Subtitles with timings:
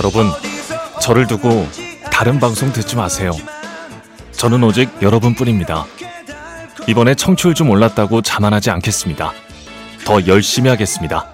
[0.00, 0.30] 여러분,
[1.02, 1.68] 저를 두고
[2.10, 3.32] 다른 방송 듣지 마세요.
[4.32, 5.84] 저는 오직 여러분뿐입니다.
[6.86, 9.34] 이번에 청취율 좀 올랐다고 자만하지 않겠습니다.
[10.06, 11.26] 더 열심히 하겠습니다.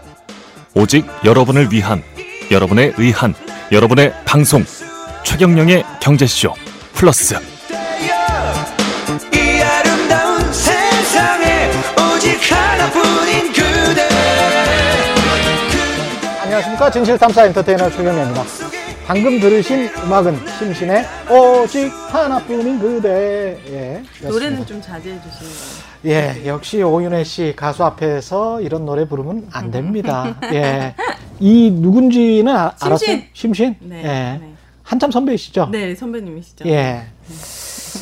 [0.74, 2.02] 오직 여러분을 위한,
[2.50, 3.34] 여러분의 의한,
[3.70, 4.64] 여러분의 방송,
[5.22, 6.52] 최경령의 경제쇼
[6.92, 7.55] 플러스.
[16.76, 18.44] 안녕하십니까 진실탐사 엔터테이너 최경영입니다.
[19.06, 23.58] 방금 들으신 음악은 심신의 오직 하나뿐인 그대.
[23.68, 24.02] 예.
[24.28, 25.50] 노래는 좀 자제해 주시는
[26.04, 26.36] 거예요.
[26.36, 30.36] 예, 역시 오윤혜 씨 가수 앞에서 이런 노래 부르면 안 됩니다.
[30.52, 30.94] 예,
[31.40, 32.74] 이 누군지는 아.
[32.78, 33.20] 알았어요?
[33.32, 33.76] 심신.
[33.80, 33.98] 네.
[33.98, 34.52] 예, 네.
[34.82, 35.68] 한참 선배이시죠?
[35.72, 36.68] 네, 선배님이시죠.
[36.68, 37.06] 예.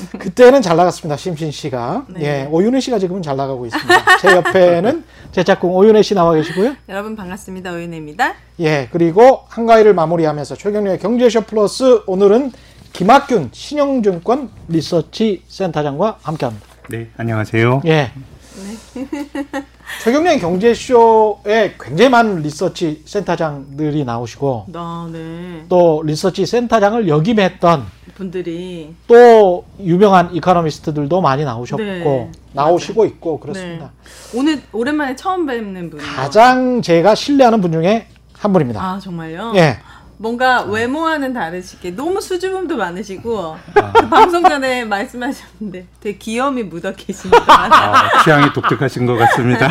[0.19, 1.17] 그때는 잘 나갔습니다.
[1.17, 2.07] 심신 씨가.
[2.09, 2.23] 네.
[2.23, 4.19] 예, 오윤혜 씨가 지금은 잘 나가고 있습니다.
[4.19, 6.77] 제 옆에는 제 짝꿍 오윤혜 씨 나와 계시고요.
[6.89, 7.73] 여러분 반갑습니다.
[7.73, 8.35] 오윤혜입니다.
[8.61, 12.53] 예, 그리고 한가위를 마무리하면서 최경영의 경제쇼 플러스 오늘은
[12.93, 16.67] 김학균 신영증권 리서치 센터장과 함께합니다.
[16.91, 17.83] 네, 안녕하세요.
[17.87, 18.13] 예.
[20.03, 25.65] 최경영 경제쇼에 굉장히 많은 리서치 센터장들이 나오시고 아, 네.
[25.69, 33.91] 또 리서치 센터장을 역임했던 분들이 또 유명한 이코노미스트들도 많이 나오셨고 네, 나오시고 있고 그렇습니다.
[34.05, 34.39] 네.
[34.39, 36.07] 오늘 오랜만에 처음 뵙는 분이요.
[36.15, 38.07] 가장 제가 신뢰하는 분 중에
[38.39, 38.81] 한 분입니다.
[38.83, 39.53] 아, 정말요?
[39.57, 39.79] 예.
[40.17, 43.57] 뭔가 외모와는 다르시게 너무 수줍음도 많으시고
[43.95, 47.45] 그 방송 전에 말씀하셨는데 되게 귀염이 묻어 계십니다.
[47.49, 49.69] 아, 취향이 독특하신 것 같습니다.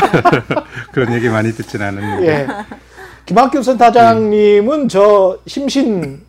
[0.91, 2.27] 그런 얘기 많이 듣진 않았는데.
[2.27, 2.47] 예.
[3.25, 6.19] 김학규 센터장님은 저 심신의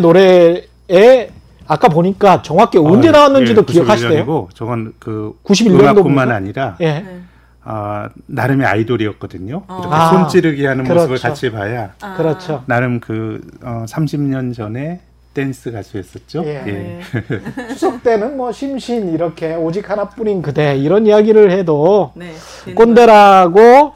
[0.00, 1.30] 노래 에
[1.66, 4.26] 아까 보니까 정확히 언제 아, 나왔는지도 예, 기억하시대요?
[4.26, 6.36] 91년이고 저건 그 91 년도 음악뿐만 분이요?
[6.36, 6.92] 아니라 예.
[7.00, 7.20] 네.
[7.64, 9.62] 아, 나름의 아이돌이었거든요.
[9.68, 11.22] 이렇게 아, 손찌르기 하는 모습을 그렇죠.
[11.28, 12.64] 같이 봐야 아, 그렇죠.
[12.66, 15.00] 나름 그 어, 30년 전에
[15.32, 16.42] 댄스 가수였었죠.
[16.44, 16.52] 예.
[16.62, 17.00] 네.
[17.70, 22.32] 추석 때는 뭐 심신 이렇게 오직 하나뿐인 그대 이런 이야기를 해도 네.
[22.74, 23.92] 꼰대라고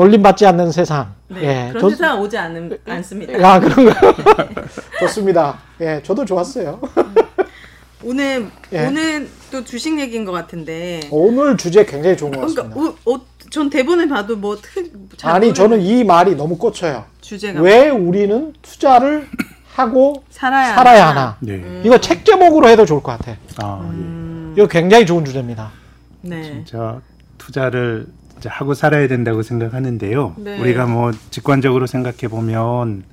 [0.00, 1.14] 놀림받지 않는 세상.
[1.28, 1.40] 네.
[1.42, 1.68] 예.
[1.72, 3.32] 그런 좋- 세상 오지 않, 않습니다.
[3.48, 4.14] 아 그런가요?
[5.00, 5.58] 좋습니다.
[5.80, 6.78] 예, 저도 좋았어요.
[8.04, 8.86] 오늘 예.
[8.86, 11.00] 오늘 또 주식 얘기인 것 같은데.
[11.10, 12.94] 오늘 주제 굉장히 좋은 것 그러니까 같습니다.
[13.06, 17.04] 오, 오, 전 대본을 봐도 뭐 특, 잘 아니 모르는 저는 이 말이 너무 꽂혀요.
[17.22, 19.26] 주제가 왜 우리는 투자를
[19.74, 21.20] 하고 살아야 살아야 하나.
[21.20, 21.36] 하나?
[21.40, 21.54] 네.
[21.54, 21.82] 음.
[21.86, 23.34] 이거 책 제목으로 해도 좋을 것 같아.
[23.62, 23.90] 아,
[24.56, 25.70] 이거 굉장히 좋은 주제입니다.
[26.20, 26.38] 네.
[26.38, 26.42] 예.
[26.44, 27.00] 진짜
[27.38, 28.06] 투자를
[28.44, 30.34] 하고 살아야 된다고 생각하는데요.
[30.38, 30.60] 네.
[30.60, 33.04] 우리가 뭐 직관적으로 생각해 보면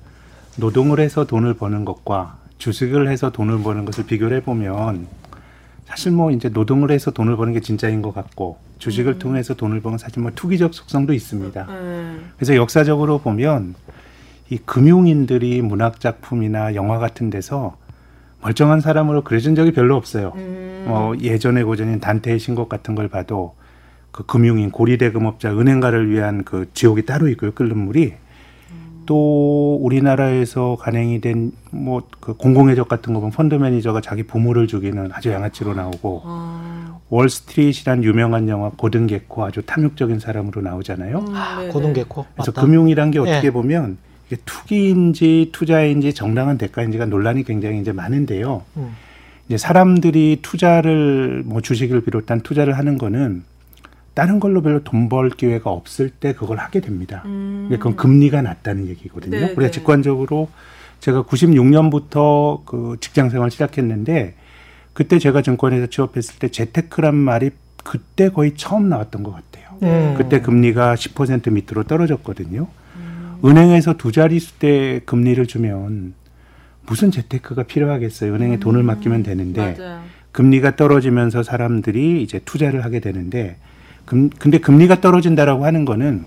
[0.56, 5.06] 노동을 해서 돈을 버는 것과 주식을 해서 돈을 버는 것을 비교를 해보면
[5.86, 9.98] 사실 뭐 이제 노동을 해서 돈을 버는 게 진짜인 것 같고 주식을 통해서 돈을 버는
[9.98, 11.66] 사실 뭐 투기적 속성도 있습니다.
[11.68, 12.30] 음.
[12.36, 13.74] 그래서 역사적으로 보면
[14.50, 17.76] 이 금융인들이 문학 작품이나 영화 같은 데서
[18.42, 20.32] 멀쩡한 사람으로 그려진 적이 별로 없어요.
[20.36, 20.84] 음.
[20.86, 23.54] 뭐 예전의 고전인 단테의 신곡 같은 걸 봐도
[24.14, 28.12] 그 금융인 고리대금업자 은행가를 위한 그 지옥이 따로 있고요 끓는 물이
[29.06, 35.10] 또 우리나라에서 간행이 된 뭐 그 공공의적 같은 거 보면 펀드 매니저가 자기 부모를 죽이는
[35.12, 41.18] 아주 양아치로 나오고 아, 월스트리트란 유명한 영화 고든 게코 아주 탐욕적인 사람으로 나오잖아요.
[41.18, 41.72] 음, 네네.
[41.72, 42.24] 고든 게코.
[42.34, 42.62] 그래서 맞다.
[42.62, 43.50] 금융이란 게 어떻게 예.
[43.50, 48.62] 보면 이게 투기인지 투자인지 정당한 대가인지가 논란이 굉장히 이제 많은데요.
[48.78, 48.94] 음.
[49.48, 53.42] 이제 사람들이 투자를 뭐 주식을 비롯한 투자를 하는 거는
[54.14, 57.22] 다른 걸로 별로 돈 벌 기회가 없을 때 그걸 하게 됩니다.
[57.26, 57.66] 음.
[57.68, 59.38] 근데 그건 금리가 낮다는 얘기거든요.
[59.38, 59.70] 네, 우리가 네.
[59.70, 60.48] 직관적으로
[61.00, 64.34] 제가 96년부터 그 직장 생활 시작했는데
[64.92, 67.50] 그때 제가 증권회사 취업했을 때 재테크란 말이
[67.82, 69.76] 그때 거의 처음 나왔던 것 같아요.
[69.82, 70.14] 음.
[70.16, 72.68] 그때 금리가 10% 밑으로 떨어졌거든요.
[73.44, 76.14] 은행에서 두 자릿수 때 금리를 주면
[76.86, 78.32] 무슨 재테크가 필요하겠어요.
[78.34, 80.00] 은행에 돈을 맡기면 되는데 맞아요.
[80.32, 83.56] 금리가 떨어지면서 사람들이 이제 투자를 하게 되는데
[84.04, 86.24] 금, 근데 금리가 떨어진다라고 하는 거는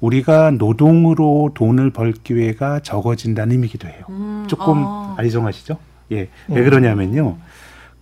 [0.00, 4.04] 우리가 노동으로 돈을 벌 기회가 적어진다는 의미기도 해요.
[4.10, 5.14] 음, 조금 아.
[5.18, 5.78] 아리송하시죠?
[6.12, 6.28] 예.
[6.48, 7.38] 왜 그러냐면요.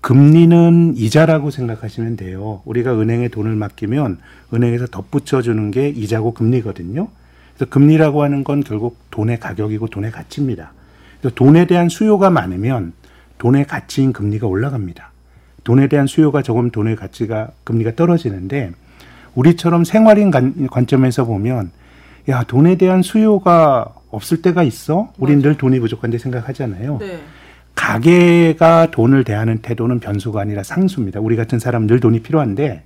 [0.00, 2.60] 금리는 이자라고 생각하시면 돼요.
[2.64, 4.18] 우리가 은행에 돈을 맡기면
[4.52, 7.08] 은행에서 덧붙여 주는 게 이자고 금리거든요.
[7.54, 10.72] 그래서 금리라고 하는 건 결국 돈의 가격이고 돈의 가치입니다.
[11.20, 12.94] 그래서 돈에 대한 수요가 많으면
[13.38, 15.12] 돈의 가치인 금리가 올라갑니다.
[15.62, 18.72] 돈에 대한 수요가 적으면 돈의 가치가 금리가 떨어지는데
[19.34, 21.70] 우리처럼 생활인 관, 관점에서 보면
[22.28, 25.10] 야 돈에 대한 수요가 없을 때가 있어.
[25.18, 26.98] 우린 늘 돈이 부족한데 생각하잖아요.
[27.00, 27.20] 네.
[27.74, 31.20] 가게가 돈을 대하는 태도는 변수가 아니라 상수입니다.
[31.20, 32.82] 우리 같은 사람 늘 돈이 필요한데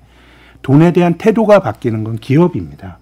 [0.63, 2.99] 돈에 대한 태도가 바뀌는 건 기업입니다.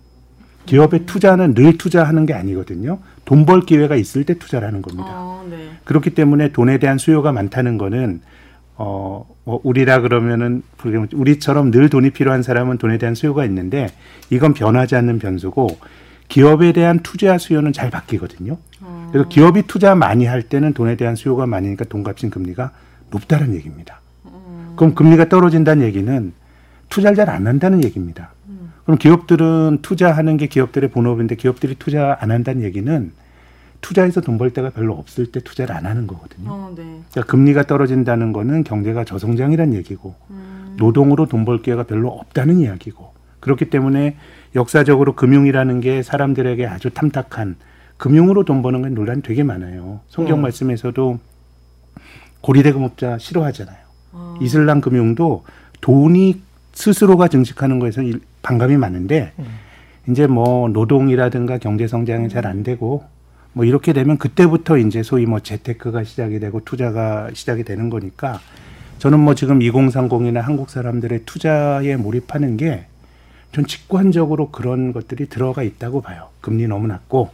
[0.67, 2.99] 기업의 투자는 늘 투자하는 게 아니거든요.
[3.27, 5.07] 돈 벌 기회가 있을 때 투자를 하는 겁니다.
[5.11, 5.69] 어, 네.
[5.85, 8.23] 그렇기 때문에 돈에 대한 수요가 많다는 거는
[8.77, 10.63] 어, 뭐 우리라 그러면은
[11.13, 13.89] 우리처럼 늘 돈이 필요한 사람은 돈에 대한 수요가 있는데
[14.31, 15.69] 이건 변하지 않는 변수고
[16.29, 18.57] 기업에 대한 투자 수요는 잘 바뀌거든요.
[19.13, 22.73] 그래서 기업이 투자 많이 할 때는 돈에 대한 수요가 많으니까 돈 값인 금리가
[23.11, 24.01] 높다는 얘기입니다.
[24.77, 26.33] 그럼 금리가 떨어진다는 얘기는
[26.89, 28.31] 투자를 잘 안 한다는 얘기입니다.
[28.85, 33.13] 그럼 기업들은 투자하는 게 기업들의 본업인데 기업들이 투자 안 한다는 얘기는
[33.85, 36.49] 투자해서 돈벌 데가 별로 없을 때 투자를 안 하는 거거든요.
[36.51, 36.83] 어, 네.
[37.11, 40.15] 그러니까 금리가 떨어진다는 거는 경제가 저성장이라는 얘기고
[40.79, 44.17] 노동으로 돈 벌 기회가 별로 없다는 이야기고 그렇기 때문에
[44.55, 47.57] 역사적으로 금융이라는 게 사람들에게 아주 탐탁한
[47.99, 50.01] 금융으로 돈 버는 건 논란이 되게 많아요.
[50.09, 50.43] 성경 음.
[50.43, 51.19] 말씀에서도
[52.41, 53.77] 고리대금업자 싫어하잖아요.
[54.13, 54.35] 어.
[54.41, 55.45] 이슬람 금융도
[55.83, 56.41] 돈이
[56.73, 59.45] 스스로가 증식하는 거에서 일- 반감이 많은데 음.
[60.09, 63.05] 이제 뭐 노동이라든가 경제 성장이 잘 안 되고
[63.55, 68.41] 뭐 이렇게 되면 그때부터 이제 소위 뭐 재테크가 시작이 되고 투자가 시작이 되는 거니까
[68.99, 72.87] 저는 뭐 지금 2030이나 한국 사람들의 투자에 몰입하는 게
[73.55, 76.31] 전 직관적으로 그런 것들이 들어가 있다고 봐요.
[76.41, 77.31] 금리 너무 낮고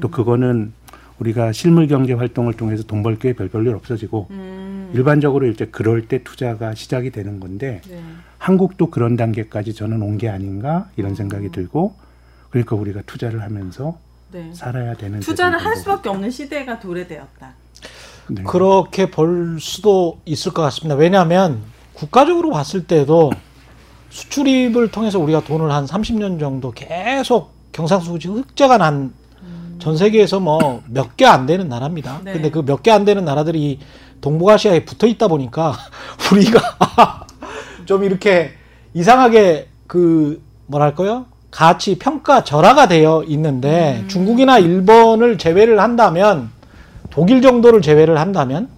[0.00, 0.72] 또 그거는
[1.20, 5.66] 우리가 실물 경제 활동을 통해서 돈 벌 기회 별 별 일 없어지고 음, 일반적으로 이제
[5.66, 8.00] 그럴 때 투자가 시작이 되는 건데 네.
[8.38, 11.94] 한국도 그런 단계까지 저는 온 게 아닌가 이런 생각이 들고
[12.50, 13.96] 그러니까 우리가 투자를 하면서
[14.32, 14.50] 네.
[14.54, 15.76] 살아야 되는 투자를 할.
[15.76, 17.52] 수밖에 없는 시대가 도래되었다.
[18.28, 18.42] 네.
[18.44, 20.94] 그렇게 볼 수도 있을 것 같습니다.
[20.94, 21.62] 왜냐하면
[21.94, 23.32] 국가적으로 봤을 때도
[24.10, 29.20] 수출입을 통해서 우리가 돈을 한 30년 정도 계속 경상수지 흑자가 난
[29.80, 32.20] 전 세계에서 뭐 몇 개 안 되는 나라입니다.
[32.22, 32.34] 네.
[32.34, 33.78] 근데 그 몇 개 안 되는 나라들이 이
[34.20, 35.74] 동북아시아에 붙어 있다 보니까
[36.30, 37.26] 우리가
[37.86, 38.52] 좀 이렇게
[38.92, 41.24] 이상하게 그 뭐랄까요?
[41.50, 46.50] 가치 평가 절하가 되어 있는데 중국이나 일본을 제외를 한다면
[47.10, 48.68] 독일 정도를 제외를 한다면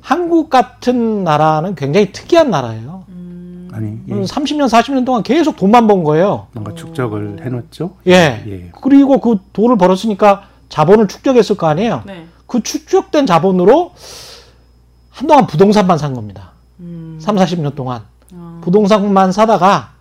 [0.00, 3.04] 한국 같은 나라는 굉장히 특이한 나라예요.
[3.72, 6.46] 아니 예, 30년, 40년 동안 계속 돈만 번 거예요.
[6.52, 7.96] 뭔가 축적을 해놓죠.
[8.06, 8.44] 예.
[8.46, 8.70] 예.
[8.80, 12.02] 그리고 그 돈을 벌었으니까 자본을 축적했을 거 아니에요.
[12.06, 12.26] 네.
[12.46, 13.92] 그 축적된 자본으로
[15.10, 16.52] 한동안 부동산만 산 겁니다.
[16.80, 17.18] 음.
[17.20, 18.02] 3, 40년 동안.
[18.32, 18.60] 어.
[18.62, 19.92] 부동산만 사다가,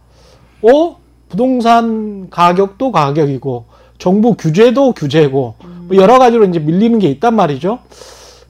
[0.62, 0.98] 어?
[1.44, 3.66] 부동산 가격도 가격이고,
[3.98, 5.56] 정부 규제도 규제고,
[5.88, 7.80] 뭐 여러 가지로 이제 밀리는 게 있단 말이죠.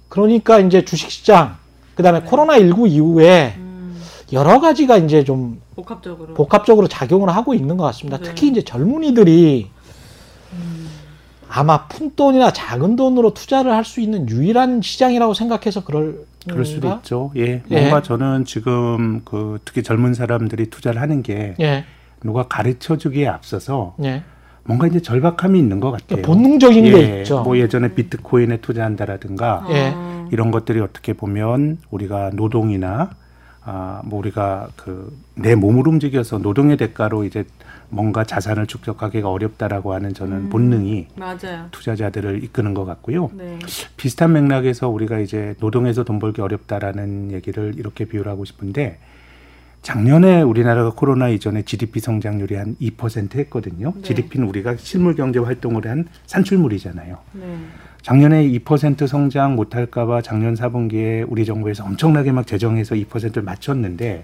[0.09, 1.55] 그러니까 이제 주식시장,
[1.95, 4.01] 그 다음에 코로나 19 이후에 음,
[4.33, 6.33] 여러 가지가 이제 좀 복합적으로.
[6.33, 8.17] 복합적으로 작용을 하고 있는 것 같습니다.
[8.17, 8.23] 네.
[8.25, 9.69] 특히 이제 젊은이들이
[11.47, 16.89] 아마 푼돈이나 작은 돈으로 투자를 할 수 있는 유일한 시장이라고 생각해서 그럴 그럴 수도?
[16.97, 17.31] 있죠.
[17.37, 17.61] 예.
[17.71, 17.79] 예.
[17.79, 21.85] 뭔가 저는 지금 그 특히 젊은 사람들이 투자를 하는 게 예,
[22.23, 24.23] 누가 가르쳐 주기에 앞서서 예.
[24.65, 26.21] 뭔가 이제 절박함이 있는 것 같아요.
[26.21, 26.91] 본능적인 예.
[26.91, 27.43] 게 있죠.
[27.43, 29.91] 뭐 예전에 비트코인에 투자한다라든가 예.
[29.95, 30.27] 어.
[30.31, 33.11] 이런 것들이 어떻게 보면 우리가 노동이나
[33.65, 37.43] 아, 뭐 우리가 그 내 몸을 움직여서 노동의 대가로 이제
[37.89, 40.49] 뭔가 자산을 축적하기가 어렵다라고 하는 저는 음.
[40.49, 41.67] 본능이 맞아요.
[41.71, 43.29] 투자자들을 이끄는 것 같고요.
[43.33, 43.57] 네.
[43.97, 48.99] 비슷한 맥락에서 우리가 이제 노동에서 돈 벌기 어렵다라는 얘기를 이렇게 비유를 하고 싶은데
[49.83, 53.91] 작년에 우리나라가 코로나 이전에 GDP 성장률이 한 2% 했거든요.
[53.95, 54.01] 네.
[54.01, 57.17] GDP는 우리가 실물 경제 활동을 한 산출물이잖아요.
[57.33, 57.57] 네.
[58.01, 64.23] 작년에 2% 성장 못할까봐 작년 4분기에 우리 정부에서 엄청나게 막 재정해서 2%를 맞췄는데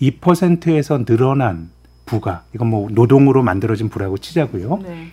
[0.00, 1.70] 2%에서 늘어난
[2.06, 4.80] 부가 이건 뭐 노동으로 만들어진 부라고 치자고요.
[4.82, 5.08] 네.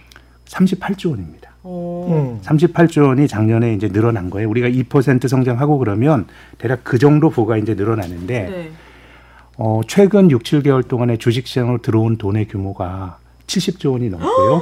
[0.45, 1.51] 38조 원입니다.
[1.63, 2.07] 오.
[2.07, 2.41] 음.
[2.41, 4.49] 38조 원이 작년에 이제 늘어난 거예요.
[4.49, 8.71] 우리가 2% 성장하고 그러면 대략 그 정도 부가 이제 늘어나는데 네.
[9.61, 14.61] 어, 최근 6, 7개월 동안에 주식시장으로 들어온 돈의 규모가 70조 원이 넘고요.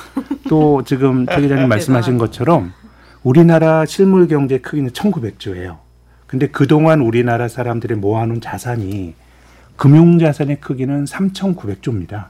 [0.48, 2.72] 또 지금 최 기자님 말씀하신 것처럼
[3.22, 5.76] 우리나라 실물 경제 크기는 1900조예요.
[6.26, 9.14] 근데 그동안 우리나라 사람들이 모아놓은 자산이
[9.76, 12.28] 금융 자산의 크기는 3,900조입니다.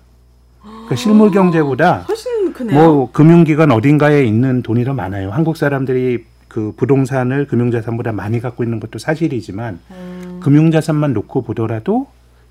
[0.62, 2.04] 그러니까 실물 경제보다.
[2.74, 5.30] 뭐 금융기관 어딘가에 있는 돈이 더 많아요.
[5.30, 10.17] 한국 사람들이 그 부동산을 금융 자산보다 많이 갖고 있는 것도 사실이지만 음.
[10.40, 12.06] 금융자산만 놓고 보더라도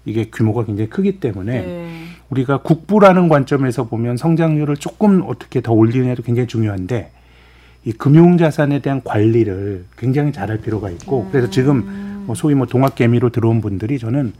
[0.05, 2.03] 이게 규모가 굉장히 크기 때문에 네.
[2.29, 7.11] 우리가 국부라는 관점에서 보면 성장률을 조금 어떻게 더 올리느냐도 굉장히 중요한데
[7.85, 13.61] 이 금융자산에 대한 관리를 굉장히 잘할 필요가 있고 그래서 지금 뭐 소위 뭐 동학개미로 들어온
[13.61, 14.33] 분들이 저는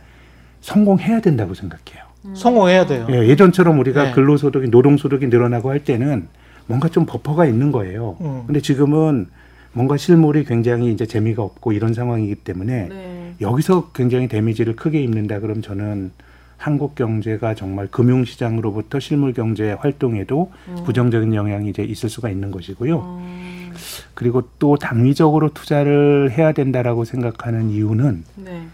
[0.61, 2.05] 성공해야 된다고 생각해요.
[2.33, 3.07] 성공해야 돼요.
[3.09, 4.11] 예, 예전처럼 우리가 네.
[4.11, 6.27] 근로소득이 노동소득이 늘어나고 할 때는
[6.65, 8.17] 뭔가 좀 버퍼가 있는 거예요.
[8.19, 8.43] 음.
[8.45, 9.27] 근데 지금은
[9.73, 13.35] 뭔가 실물이 굉장히 이제 재미가 없고 이런 상황이기 때문에 네.
[13.41, 16.11] 여기서 굉장히 데미지를 크게 입는다 그럼 저는
[16.57, 20.51] 한국 경제가 정말 금융 시장으로부터 실물 경제 활동에도
[20.85, 22.99] 부정적인 영향이 이제 있을 수가 있는 것이고요.
[22.99, 23.23] 어,
[24.15, 28.67] 그리고 또 당위적으로 투자를 해야 된다라고 생각하는 이유는 네.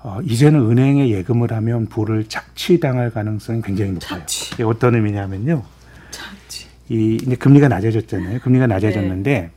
[0.00, 4.20] 어, 이제는 은행에 예금을 하면 부를 착취당할 가능성이 굉장히 높아요.
[4.20, 4.62] 착취.
[4.62, 5.62] 어떤 의미냐면요.
[6.10, 6.66] 참지.
[6.90, 8.40] 이 이제 금리가 낮아졌잖아요.
[8.40, 9.50] 금리가 낮아졌는데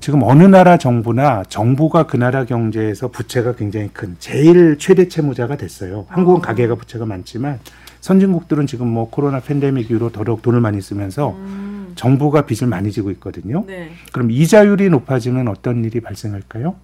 [0.00, 6.06] 지금 어느 나라 정부나 정부가 그 나라 경제에서 부채가 굉장히 큰 제일 최대 채무자가 됐어요.
[6.08, 7.58] 한국은 가계가 부채가 많지만
[8.00, 11.92] 선진국들은 지금 뭐 코로나 팬데믹 이후로 더더욱 돈을 많이 쓰면서 음.
[11.96, 13.64] 정부가 빚을 많이 지고 있거든요.
[13.66, 13.90] 네.
[14.12, 16.76] 그럼 이자율이 높아지면 어떤 일이 발생할까요?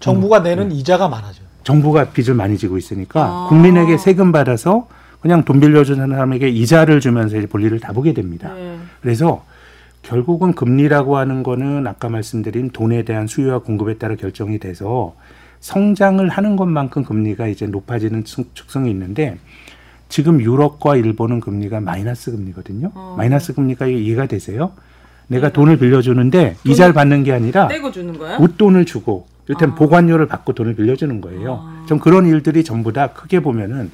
[0.00, 1.46] 정부가 내는 이자가 많아져요.
[1.64, 3.46] 정부가 빚을 많이 지고 있으니까 아.
[3.50, 4.88] 국민에게 세금 받아서
[5.20, 8.54] 그냥 돈 빌려주는 사람에게 이자를 주면서 이제 볼일을 다 보게 됩니다.
[8.54, 8.78] 네.
[9.02, 9.44] 그래서
[10.02, 15.14] 결국은 금리라고 하는 거는 아까 말씀드린 돈에 대한 수요와 공급에 따라 결정이 돼서
[15.60, 19.36] 성장을 하는 것만큼 금리가 이제 높아지는 측- 특성이 있는데
[20.08, 22.90] 지금 유럽과 일본은 금리가 마이너스 금리거든요.
[22.94, 23.14] 어.
[23.16, 24.72] 마이너스 금리가 이해가 되세요?
[25.28, 28.38] 내가 돈을 빌려주는데 이자를 받는 게 아니라 떼고 주는 거야?
[28.38, 29.78] 웃돈을 주고 이를테면 아.
[29.78, 31.60] 보관료를 받고 돈을 빌려주는 거예요.
[31.62, 31.84] 아.
[31.86, 33.90] 좀 그런 일들이 전부 다 크게 보면은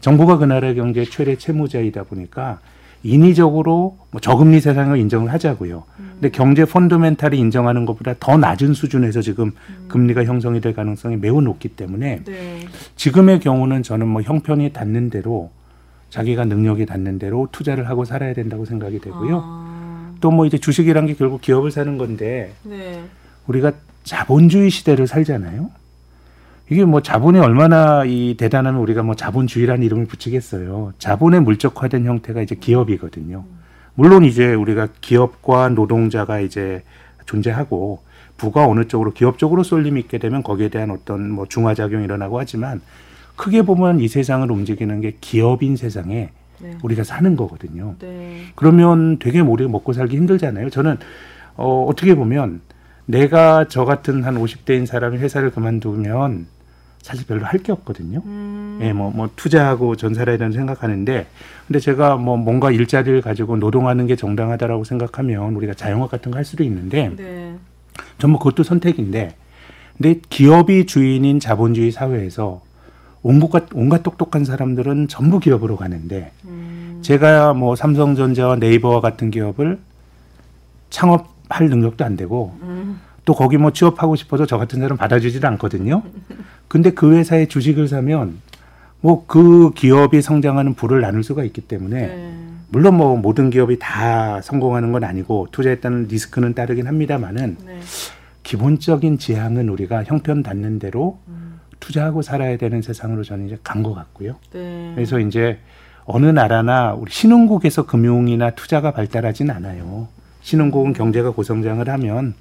[0.00, 2.58] 정부가 그 나라 경제 최대 채무자이다 보니까
[3.04, 5.84] 인위적으로 뭐 저금리 세상을 인정을 하자고요.
[6.14, 9.52] 근데 경제 펀더멘탈이 인정하는 것보다 더 낮은 수준에서 지금
[9.88, 12.60] 금리가 형성이 될 가능성이 매우 높기 때문에 네.
[12.96, 15.50] 지금의 경우는 저는 뭐 형편이 닿는 대로
[16.08, 19.42] 자기가 능력이 닿는 대로 투자를 하고 살아야 된다고 생각이 되고요.
[19.44, 23.04] 아, 또뭐 이제 주식이란 게 결국 기업을 사는 건데 네.
[23.46, 23.72] 우리가
[24.04, 25.70] 자본주의 시대를 살잖아요.
[26.70, 30.94] 이게 뭐 자본이 얼마나 이 대단하면 우리가 뭐 자본주의라는 이름을 붙이겠어요.
[30.98, 33.44] 자본의 물적화된 형태가 이제 기업이거든요.
[33.94, 36.82] 물론 이제 우리가 기업과 노동자가 이제
[37.26, 38.00] 존재하고
[38.36, 42.80] 부가 어느 쪽으로 기업 쪽으로 쏠림이 있게 되면 거기에 대한 어떤 뭐 중화작용이 일어나고 하지만
[43.36, 46.30] 크게 보면 이 세상을 움직이는 게 기업인 세상에
[46.60, 46.78] 네.
[46.82, 47.96] 우리가 사는 거거든요.
[48.00, 48.42] 네.
[48.54, 50.70] 그러면 되게 우리가 먹고 살기 힘들잖아요.
[50.70, 50.96] 저는
[51.56, 52.60] 어, 어떻게 보면
[53.06, 56.46] 내가 저 같은 한 50대인 사람이 회사를 그만두면
[57.04, 58.22] 사실 별로 할 게 없거든요.
[58.24, 58.78] 음.
[58.80, 61.26] 예, 뭐, 뭐, 투자하고 전 살아야 된다고 생각하는데,
[61.66, 66.46] 근데 제가 뭐 뭔가 일자리를 가지고 노동하는 게 정당하다라고 생각하면 우리가 자영업 같은 거 할
[66.46, 67.56] 수도 있는데, 네.
[68.18, 69.34] 전부 그것도 선택인데,
[69.98, 72.62] 근데 기업이 주인인 자본주의 사회에서
[73.22, 77.00] 온갖, 온갖 똑똑한 사람들은 전부 기업으로 가는데, 음.
[77.02, 79.78] 제가 뭐 삼성전자와 네이버와 같은 기업을
[80.88, 82.98] 창업할 능력도 안 되고 음.
[83.24, 86.02] 또 거기 뭐 취업하고 싶어서 저 같은 사람 받아주지도 않거든요.
[86.68, 88.40] 근데 그 회사의 주식을 사면
[89.00, 92.34] 뭐 그 기업이 성장하는 부를 나눌 수가 있기 때문에 네.
[92.68, 97.80] 물론 뭐 모든 기업이 다 성공하는 건 아니고 투자했다는 리스크는 따르긴 합니다만은 네.
[98.42, 101.60] 기본적인 지향은 우리가 형편 닿는 대로 음.
[101.80, 104.36] 투자하고 살아야 되는 세상으로 저는 이제 간 것 같고요.
[104.52, 104.92] 네.
[104.94, 105.58] 그래서 이제
[106.06, 110.08] 어느 나라나 우리 신흥국에서 금융이나 투자가 발달하진 않아요.
[110.42, 112.34] 신흥국은 경제가 고성장을 하면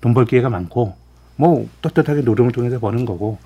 [0.00, 0.94] 돈 벌 기회가 많고
[1.36, 3.38] 뭐 떳떳하게 노동을 통해서 버는 거고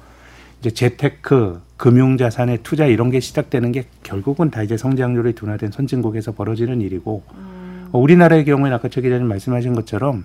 [0.61, 6.80] 이제 재테크, 금융자산의 투자 이런 게 시작되는 게 결국은 다 이제 성장률이 둔화된 선진국에서 벌어지는
[6.80, 7.88] 일이고 음.
[7.92, 10.25] 어, 우리나라의 경우에는 아까 최 기자님 말씀하신 것처럼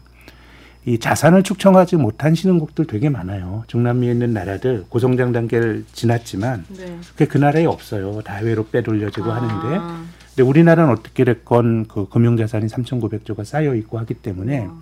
[0.86, 3.63] 이 자산을 축청하지 못한 신흥국들 되게 많아요.
[3.67, 6.98] 중남미에 있는 나라들 고성장 단계를 지났지만 네.
[7.12, 8.21] 그게 그 나라에 없어요.
[8.24, 9.77] 다 해외로 빼돌려지고 하는데.
[9.77, 10.03] 아.
[10.29, 14.79] 근데 우리나라는 어떻게 됐건 그 금융자산이 3,900조가 쌓여 있고 하기 때문에 어.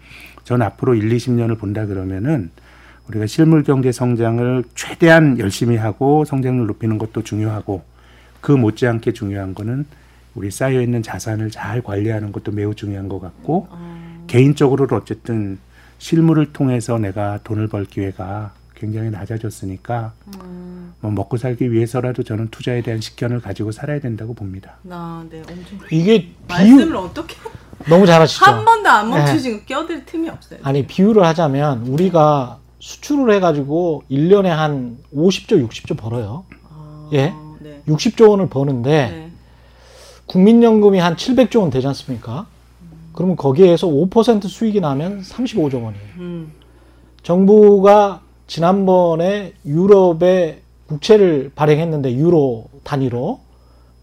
[0.47, 2.51] 전 앞으로 1, 20년을 본다 그러면은
[3.09, 7.83] 우리가 실물 경제 성장을 최대한 열심히 하고 성장률 높이는 것도 중요하고
[8.39, 9.85] 그 못지않게 중요한 거는
[10.35, 14.23] 우리 쌓여 있는 자산을 잘 관리하는 것도 매우 중요한 것 같고 어.
[14.27, 15.59] 개인적으로도 어쨌든
[15.97, 20.93] 실물을 통해서 내가 돈을 벌 기회가 굉장히 낮아졌으니까 음.
[21.01, 24.77] 뭐 먹고 살기 위해서라도 저는 투자에 대한 식견을 가지고 살아야 된다고 봅니다.
[24.89, 25.39] 아, 네.
[25.41, 27.35] 엄청 이게 말씀을 비유 어떻게
[27.89, 28.45] 너무 잘하시죠.
[28.45, 29.17] 한 번도 안 네.
[29.17, 30.59] 멈추시고 껴들 틈이 없어요.
[30.63, 36.45] 아니 비유를 하자면 우리가 수출을 해가지고 1년에 한 50조, 60조 벌어요.
[36.69, 37.33] 아, 예?
[37.59, 37.81] 네.
[37.87, 39.31] 60조 원을 버는데 네.
[40.25, 42.47] 국민연금이 한 700조 원 되지 않습니까?
[43.13, 46.05] 그러면 거기에서 5% 수익이 나면 35조 원이에요.
[46.17, 46.51] 음.
[47.23, 53.39] 정부가 지난번에 유럽에 국채를 발행했는데 유로 단위로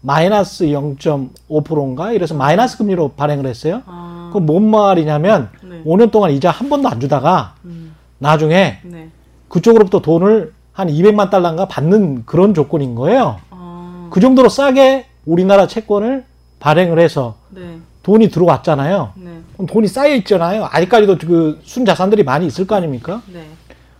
[0.05, 3.81] 마이너스 0.5%인가 이래서 마이너스 금리로 발행을 했어요.
[3.87, 4.29] 아.
[4.31, 5.81] 그럼 뭔 말이냐면 네.
[5.83, 7.95] 5년 동안 이자 한 번도 안 주다가 음.
[8.19, 9.09] 나중에 네.
[9.49, 13.37] 그쪽으로부터 돈을 한 200만 달러인가 받는 그런 조건인 거예요.
[13.49, 14.09] 아.
[14.11, 16.23] 그 정도로 싸게 우리나라 채권을
[16.59, 17.79] 발행을 해서 네.
[18.03, 19.13] 돈이 들어왔잖아요.
[19.15, 19.31] 네.
[19.53, 20.67] 그럼 돈이 쌓여 있잖아요.
[20.71, 23.23] 아직까지도 그 순자산들이 많이 있을 거 아닙니까?
[23.33, 23.47] 네.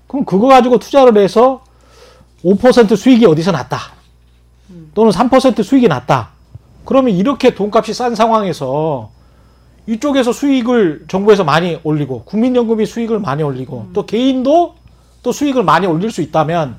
[0.06, 1.64] 그럼 그거 가지고 투자를 해서
[2.44, 3.95] 5% 수익이 어디서 났다.
[4.96, 6.30] 또는 3% 수익이 났다.
[6.86, 9.12] 그러면 이렇게 돈값이 싼 상황에서
[9.88, 14.74] 이쪽에서 수익을 정부에서 많이 올리고 국민연금이 수익을 많이 올리고 또 개인도
[15.22, 16.76] 또 수익을 많이 올릴 수 있다면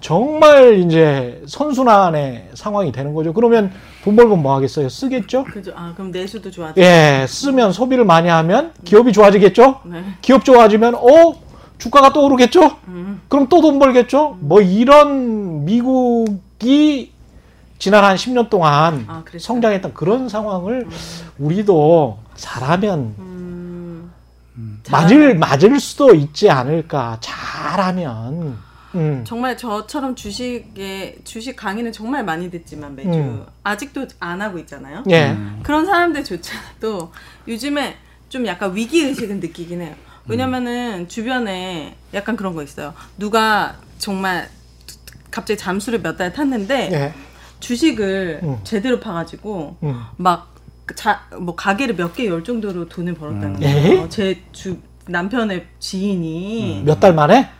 [0.00, 3.32] 정말 이제 선순환의 상황이 되는 거죠.
[3.32, 3.70] 그러면
[4.04, 4.88] 돈 벌면 뭐 하겠어요?
[4.88, 5.44] 쓰겠죠?
[5.44, 5.72] 그죠.
[5.74, 6.80] 아 그럼 내수도 좋아져.
[6.80, 9.80] 예, 쓰면 소비를 많이 하면 기업이 좋아지겠죠?
[9.84, 10.04] 네.
[10.22, 11.34] 기업 좋아지면 어
[11.78, 12.76] 주가가 또 오르겠죠?
[12.88, 13.20] 음.
[13.28, 14.36] 그럼 또 돈 벌겠죠?
[14.40, 17.12] 뭐 이런 미국이
[17.78, 19.22] 지난 한 10년 동안 아?
[19.38, 20.86] 성장했던 그런 상황을
[21.38, 24.12] 우리도 잘하면 음.
[24.90, 28.56] 맞을 맞을 수도 있지 않을까 잘하면
[28.94, 29.24] 음.
[29.26, 33.44] 정말 저처럼 주식에 주식 강의는 정말 많이 듣지만 매주 음.
[33.62, 35.02] 아직도 안 하고 있잖아요.
[35.10, 35.36] 예.
[35.62, 37.12] 그런 사람들조차도
[37.46, 37.96] 요즘에
[38.30, 39.94] 좀 약간 위기 의식은 느끼긴 해요.
[40.28, 42.94] 왜냐면은 주변에 약간 그런 거 있어요.
[43.18, 44.48] 누가 정말
[45.30, 47.14] 갑자기 잠수를 몇 달 탔는데 예.
[47.60, 48.58] 주식을 음.
[48.64, 50.00] 제대로 파가지고 음.
[50.16, 53.60] 막자뭐 가게를 몇 개 열 정도로 돈을 벌었다는 음.
[53.60, 54.02] 거예요.
[54.04, 54.08] 에?
[54.08, 57.50] 제주 남편의 지인이 몇 달 만에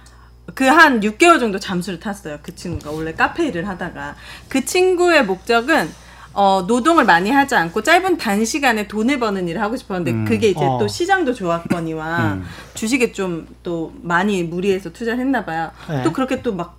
[0.55, 2.39] 그한 6개월 정도 잠수를 탔어요.
[2.43, 4.15] 그 친구가 원래 카페 일을 하다가
[4.49, 5.91] 그 친구의 목적은
[6.33, 10.25] 어, 노동을 많이 하지 않고 짧은 단시간에 돈을 버는 일을 하고 싶었는데 음.
[10.27, 10.77] 그게 이제 어.
[10.79, 12.45] 또 시장도 좋았거니와 음.
[12.75, 15.71] 주식에 좀 또 많이 무리해서 투자를 했나 봐요.
[15.89, 16.03] 네.
[16.05, 16.79] 또 그렇게 또 막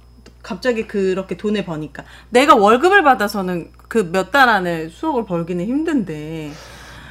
[0.51, 6.51] 갑자기 그렇게 돈을 버니까 내가 월급을 받아서는 그 몇 달 안에 수억을 벌기는 힘든데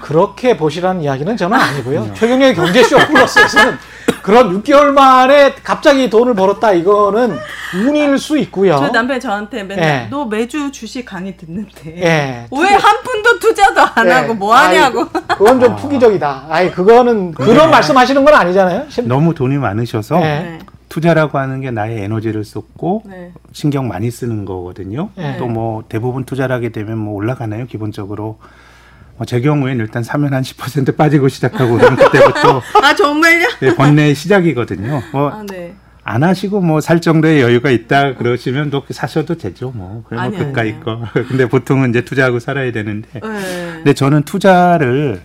[0.00, 2.12] 그렇게 보시라는 이야기는 저는 아니고요.
[2.16, 3.76] 최경영의 경제쇼 플러스에서는
[4.22, 7.36] 그런 6개월 만에 갑자기 돈을 벌었다 이거는
[7.74, 8.76] 운일 수 있고요.
[8.78, 10.06] 저 남편이 저한테 맨날 예.
[10.10, 12.46] 너 매주 주식 강의 듣는데 예.
[12.50, 14.12] 왜한 푼도 투자도 안 예.
[14.12, 15.00] 하고 뭐 하냐고.
[15.12, 16.46] 아이, 그건 좀 투기적이다.
[16.48, 18.86] 아이 그거는 그런 말씀하시는 건 아니잖아요.
[18.88, 20.42] 심- 너무 돈이 많으셔서 네.
[20.42, 20.58] 네.
[20.88, 23.32] 투자라고 하는 게 나의 에너지를 쏟고 네.
[23.52, 25.10] 신경 많이 쓰는 거거든요.
[25.16, 25.36] 네.
[25.38, 27.66] 또뭐 대부분 투자를 하게 되면 뭐 올라가나요?
[27.66, 28.38] 기본적으로.
[29.18, 33.48] 뭐제 경우에는 일단 사면 한 10% 빠지고 시작하고 그럼 그때부터 아 정말요?
[33.60, 35.02] 네, 번뇌의 시작이거든요.
[35.12, 35.74] 뭐 아 네.
[36.04, 39.72] 안 하시고 뭐 살 정도의 여유가 있다 그러시면 또 사셔도 되죠.
[39.74, 40.84] 뭐뭐 아니, 그까이 아니에요.
[40.84, 41.00] 거.
[41.28, 43.08] 근데 보통은 이제 투자하고 살아야 되는데.
[43.12, 43.20] 네.
[43.20, 45.22] 근데 저는 투자를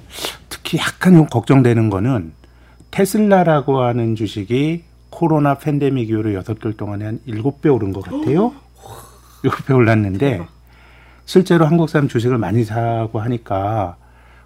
[0.49, 2.31] 특히 약간 좀 걱정되는 거는
[2.91, 4.83] 테슬라라고 하는 주식이
[5.21, 8.53] 코로나 팬데믹 이후로 여섯 개월 동안에 한 일곱 배 오른 것 같아요.
[9.43, 10.47] 일곱 배 올랐는데 대박.
[11.25, 13.97] 실제로 한국 사람 주식을 많이 사고 하니까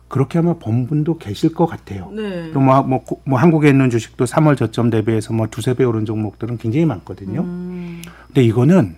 [0.09, 2.11] 그렇게 하면 번 분도 계실 것 같아요.
[2.11, 2.51] 네.
[2.51, 6.05] 또 뭐, 뭐, 고- 뭐 한국에 있는 주식도 3월 저점 대비해서 뭐 두세 배 오른
[6.05, 7.39] 종목들은 굉장히 많거든요.
[7.39, 8.01] 음.
[8.27, 8.97] 근데 이거는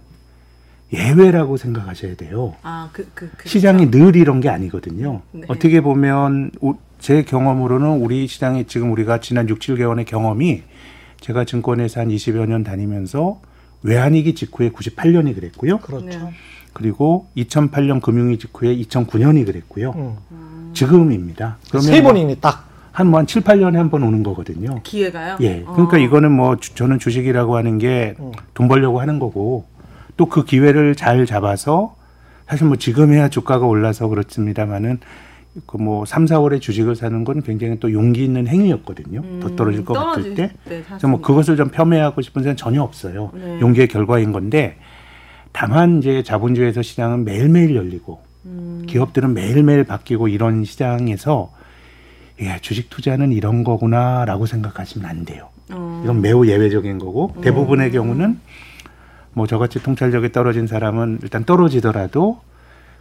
[0.91, 2.55] 예외라고 생각하셔야 돼요.
[2.63, 3.47] 아, 그, 그, 그.
[3.47, 5.21] 시장이 늘 이런 게 아니거든요.
[5.31, 5.41] 네.
[5.47, 10.63] 어떻게 보면 우- 제 경험으로는 우리 시장이 지금 우리가 지난 6, 7개월의 경험이
[11.21, 13.39] 제가 증권회사 한 20여 년 다니면서
[13.83, 15.79] 외환위기 직후에 98년이 그랬고요.
[15.79, 16.05] 그렇죠.
[16.05, 16.19] 네.
[16.73, 19.91] 그리고 2008년 금융위기 직후에 2009년이 그랬고요.
[20.31, 20.71] 음.
[20.73, 21.57] 지금입니다.
[21.69, 22.65] 그러면 세뭐 번이니 딱.
[22.91, 24.79] 한, 뭐 한 7, 8년에 한 번 오는 거거든요.
[24.83, 25.37] 기회가요?
[25.41, 25.63] 예.
[25.63, 25.99] 그러니까 어.
[25.99, 28.15] 이거는 뭐 주- 저는 주식이라고 하는 게
[28.55, 29.65] 돈 벌려고 하는 거고
[30.17, 31.95] 또 그 기회를 잘 잡아서
[32.47, 34.99] 사실 뭐 지금 해야 주가가 올라서 그렇습니다만은
[35.65, 39.39] 그뭐 3, 4월에 주식을 사는 건 굉장히 또 용기 있는 행위였거든요.
[39.39, 40.51] 더 떨어질 것 같을 음, 때.
[40.67, 43.31] 때 그래서 뭐 그것을 좀 폄훼하고 싶은 생각 전혀 없어요.
[43.33, 43.59] 네.
[43.59, 44.77] 용기의 결과인 건데
[45.51, 48.83] 다만 이제 자본주의에서 시장은 매일매일 열리고 음.
[48.87, 51.51] 기업들은 매일매일 바뀌고 이런 시장에서
[52.39, 55.49] 예, 주식 투자는 이런 거구나라고 생각하시면 안 돼요.
[55.71, 56.01] 어.
[56.03, 58.39] 이건 매우 예외적인 거고 대부분의 경우는
[59.33, 62.39] 뭐 저같이 통찰력이 떨어진 사람은 일단 떨어지더라도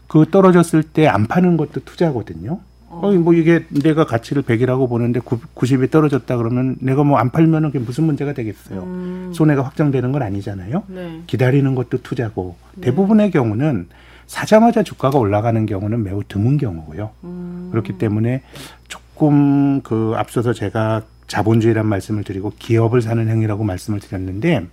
[0.09, 2.61] 그 떨어졌을 때 안 파는 것도 투자거든요.
[2.89, 7.85] 어, 뭐 이게 내가 가치를 100이라고 보는데 90이 떨어졌다 그러면 내가 뭐 안 팔면은 그게
[7.85, 8.83] 무슨 문제가 되겠어요.
[8.85, 9.31] 음.
[9.35, 10.85] 손해가 확정되는 건 아니잖아요.
[10.89, 11.21] 네.
[11.27, 13.89] 기다리는 것도 투자고 대부분의 경우는
[14.27, 17.11] 사자마자 주가가 올라가는 경우는 매우 드문 경우고요.
[17.25, 17.69] 음.
[17.73, 18.43] 그렇기 때문에
[18.89, 24.67] 조금 그 앞서서 제가 자본주의란 말씀을 드리고 기업을 사는 행위라고 말씀을 드렸는데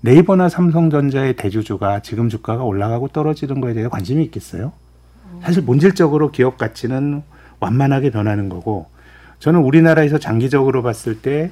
[0.00, 4.72] 네이버나 삼성전자의 대주주가 지금 주가가 올라가고 떨어지는 거에 대해 관심이 있겠어요?
[5.42, 7.22] 사실 본질적으로 기업 가치는
[7.60, 8.86] 완만하게 변하는 거고
[9.40, 11.50] 저는 우리나라에서 장기적으로 봤을 때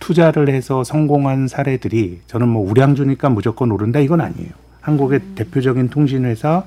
[0.00, 4.50] 투자를 해서 성공한 사례들이 저는 뭐 우량주니까 무조건 오른다 이건 아니에요.
[4.80, 6.64] 한국의 대표적인 통신회사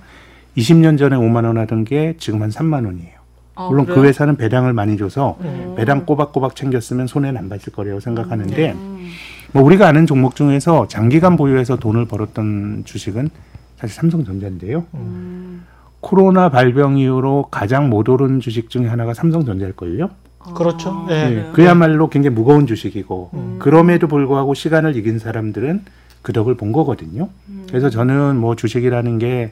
[0.57, 3.17] 20년 전에 5만 원 하던 게 지금 한 3만 원이에요.
[3.55, 4.07] 아, 물론 그 그래요?
[4.07, 5.75] 회사는 배당을 많이 줘서 음.
[5.77, 9.09] 배당 꼬박꼬박 챙겼으면 손해는 안 봤을 거라고 생각하는데 음.
[9.53, 13.29] 뭐 우리가 아는 종목 중에서 장기간 보유해서 돈을 벌었던 주식은
[13.77, 14.85] 사실 삼성전자인데요.
[14.95, 15.65] 음.
[15.99, 20.09] 코로나 발병 이후로 가장 못 오른 주식 중에 하나가 삼성전자일 걸요.
[20.55, 20.89] 그렇죠.
[20.91, 21.15] 아, 예.
[21.15, 21.51] 예, 그래요?
[21.53, 23.55] 그야말로 굉장히 무거운 주식이고 음.
[23.59, 25.83] 그럼에도 불구하고 시간을 이긴 사람들은
[26.21, 27.29] 그 덕을 본 거거든요.
[27.49, 27.65] 음.
[27.67, 29.51] 그래서 저는 뭐 주식이라는 게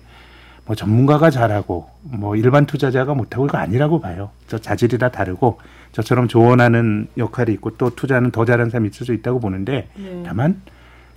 [0.65, 4.31] 뭐 전문가가 잘하고 뭐 일반 투자자가 못하고 이거 아니라고 봐요.
[4.47, 5.59] 저 자질이 다 다르고
[5.91, 10.23] 저처럼 조언하는 역할이 있고 또 투자는 더 잘하는 사람이 있을 수 있다고 보는데 네.
[10.25, 10.61] 다만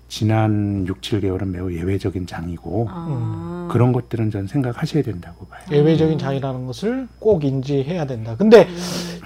[0.08, 3.68] 지난 6, 7개월은 매우 예외적인 장이고 아.
[3.70, 5.61] 그런 것들은 전 생각하셔야 된다고 봐요.
[5.70, 8.34] 예외적인 장이라는 것을 꼭 인지해야 된다.
[8.37, 8.68] 근데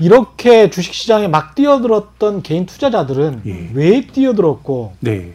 [0.00, 3.70] 이렇게 주식시장에 막 뛰어들었던 개인 투자자들은 예.
[3.74, 5.34] 왜 뛰어들었고 네.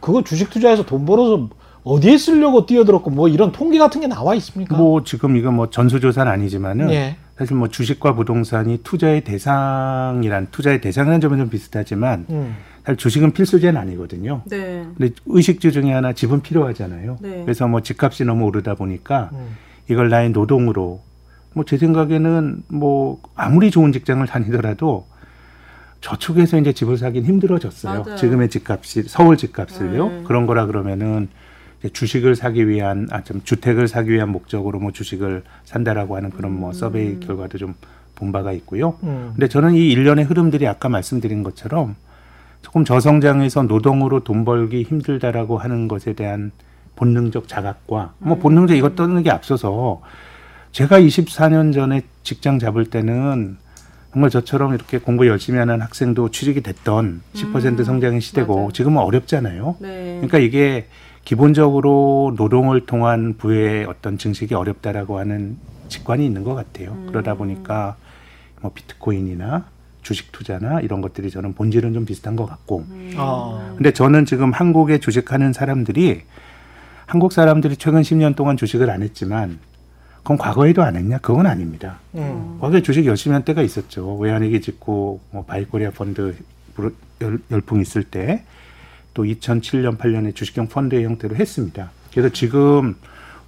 [0.00, 1.48] 그거 주식 투자해서 돈 벌어서
[1.84, 4.76] 어디에 쓰려고 뛰어들었고 뭐 이런 통계 같은 게 나와 있습니까?
[4.76, 7.16] 뭐 지금 이거 뭐 전수조사는 아니지만은 예.
[7.36, 12.56] 사실 뭐 주식과 부동산이 투자의 대상이란 투자의 대상이라는 점은 좀 비슷하지만 음.
[12.84, 14.42] 사실 주식은 필수제는 아니거든요.
[14.46, 14.84] 네.
[14.96, 17.18] 근데 의식주 중에 하나 집은 필요하잖아요.
[17.20, 17.42] 네.
[17.44, 19.56] 그래서 뭐 집값이 너무 오르다 보니까 음.
[19.88, 21.00] 이걸 나의 노동으로
[21.54, 25.06] 뭐 제 생각에는 뭐 아무리 좋은 직장을 다니더라도
[26.00, 28.02] 저축해서 이제 집을 사긴 힘들어졌어요.
[28.04, 28.16] 맞아요.
[28.16, 30.08] 지금의 집값이 서울 집값을요.
[30.08, 30.22] 네.
[30.24, 31.28] 그런 거라 그러면은
[31.92, 36.72] 주식을 사기 위한 아 좀 주택을 사기 위한 목적으로 뭐 주식을 산다라고 하는 그런 뭐
[36.72, 37.74] 서베이 결과도 좀
[38.18, 38.98] 본 바가 있고요.
[39.04, 39.30] 음.
[39.34, 41.94] 근데 저는 이 일련의 흐름들이 아까 말씀드린 것처럼
[42.62, 46.50] 조금 저성장에서 노동으로 돈 벌기 힘들다라고 하는 것에 대한
[46.96, 50.00] 본능적 자각과 뭐 본능적 이것 떠는 게 앞서서
[50.72, 53.56] 제가 24년 전에 직장 잡을 때는
[54.12, 58.72] 정말 저처럼 이렇게 공부 열심히 하는 학생도 취직이 됐던 10% 성장의 시대고 맞아요.
[58.72, 59.76] 지금은 어렵잖아요.
[59.78, 60.14] 네.
[60.16, 60.88] 그러니까 이게
[61.28, 66.96] 기본적으로 노동을 통한 부의 어떤 증식이 어렵다라고 하는 직관이 있는 것 같아요.
[67.06, 67.96] 그러다 보니까
[68.62, 69.66] 뭐 비트코인이나
[70.00, 72.86] 주식 투자나 이런 것들이 저는 본질은 좀 비슷한 것 같고.
[73.18, 73.74] 아.
[73.76, 76.22] 근데 저는 지금 한국에 주식하는 사람들이
[77.04, 79.58] 한국 사람들이 최근 10년 동안 주식을 안 했지만
[80.22, 81.18] 그건 과거에도 안 했냐?
[81.18, 81.98] 그건 아닙니다.
[82.14, 82.56] 음.
[82.58, 84.16] 과거에 주식 열심히 한 때가 있었죠.
[84.16, 86.34] 외환위기 직후 뭐 바이코리아 펀드
[87.50, 88.44] 열풍 있을 때
[89.18, 91.90] 또 2007년 8년에 주식형 펀드의 형태로 했습니다.
[92.12, 92.94] 그래서 지금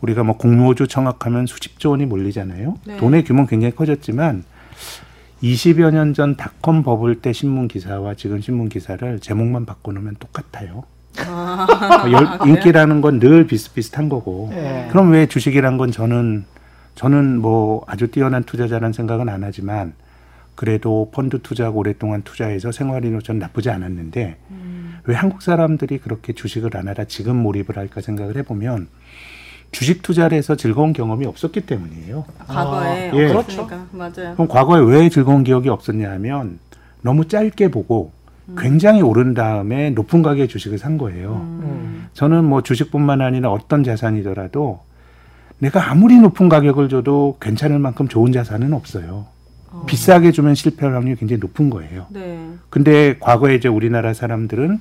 [0.00, 2.74] 우리가 뭐 공모주 청약하면 수십조 원이 몰리잖아요.
[2.86, 2.96] 네.
[2.96, 4.42] 돈의 규모는 굉장히 커졌지만
[5.44, 10.82] 20여 년 전 닷컴 버블 때 신문 기사와 지금 신문 기사를 제목만 바꿔놓으면 똑같아요.
[11.18, 12.56] 아, 뭐 열- 그래요?
[12.56, 14.50] 인기라는 건 늘 비슷비슷한 거고.
[14.52, 14.88] 예.
[14.90, 16.46] 그럼 왜 주식이란 건 저는
[16.96, 19.92] 저는 뭐 아주 뛰어난 투자자라는 생각은 안 하지만
[20.56, 24.79] 그래도 펀드 투자하고 오랫동안 투자해서 생활인으로 전 나쁘지 않았는데 음.
[25.04, 28.88] 왜 한국 사람들이 그렇게 주식을 안 하다 지금 몰입을 할까 생각을 해보면
[29.72, 32.24] 주식 투자를 해서 즐거운 경험이 없었기 때문이에요.
[32.46, 33.32] 과거에 아, 예.
[33.32, 34.34] 없었으니까 맞아요.
[34.34, 36.58] 그럼 과거에 왜 즐거운 기억이 없었냐 하면
[37.02, 38.12] 너무 짧게 보고
[38.58, 41.34] 굉장히 오른 다음에 높은 가격의 주식을 산 거예요.
[41.34, 42.08] 음.
[42.14, 44.80] 저는 뭐 주식뿐만 아니라 어떤 자산이더라도
[45.58, 49.26] 내가 아무리 높은 가격을 줘도 괜찮을 만큼 좋은 자산은 없어요.
[49.70, 49.84] 어.
[49.86, 52.06] 비싸게 주면 실패할 확률이 굉장히 높은 거예요.
[52.10, 52.38] 네.
[52.68, 54.80] 근데 과거에 이제 우리나라 사람들은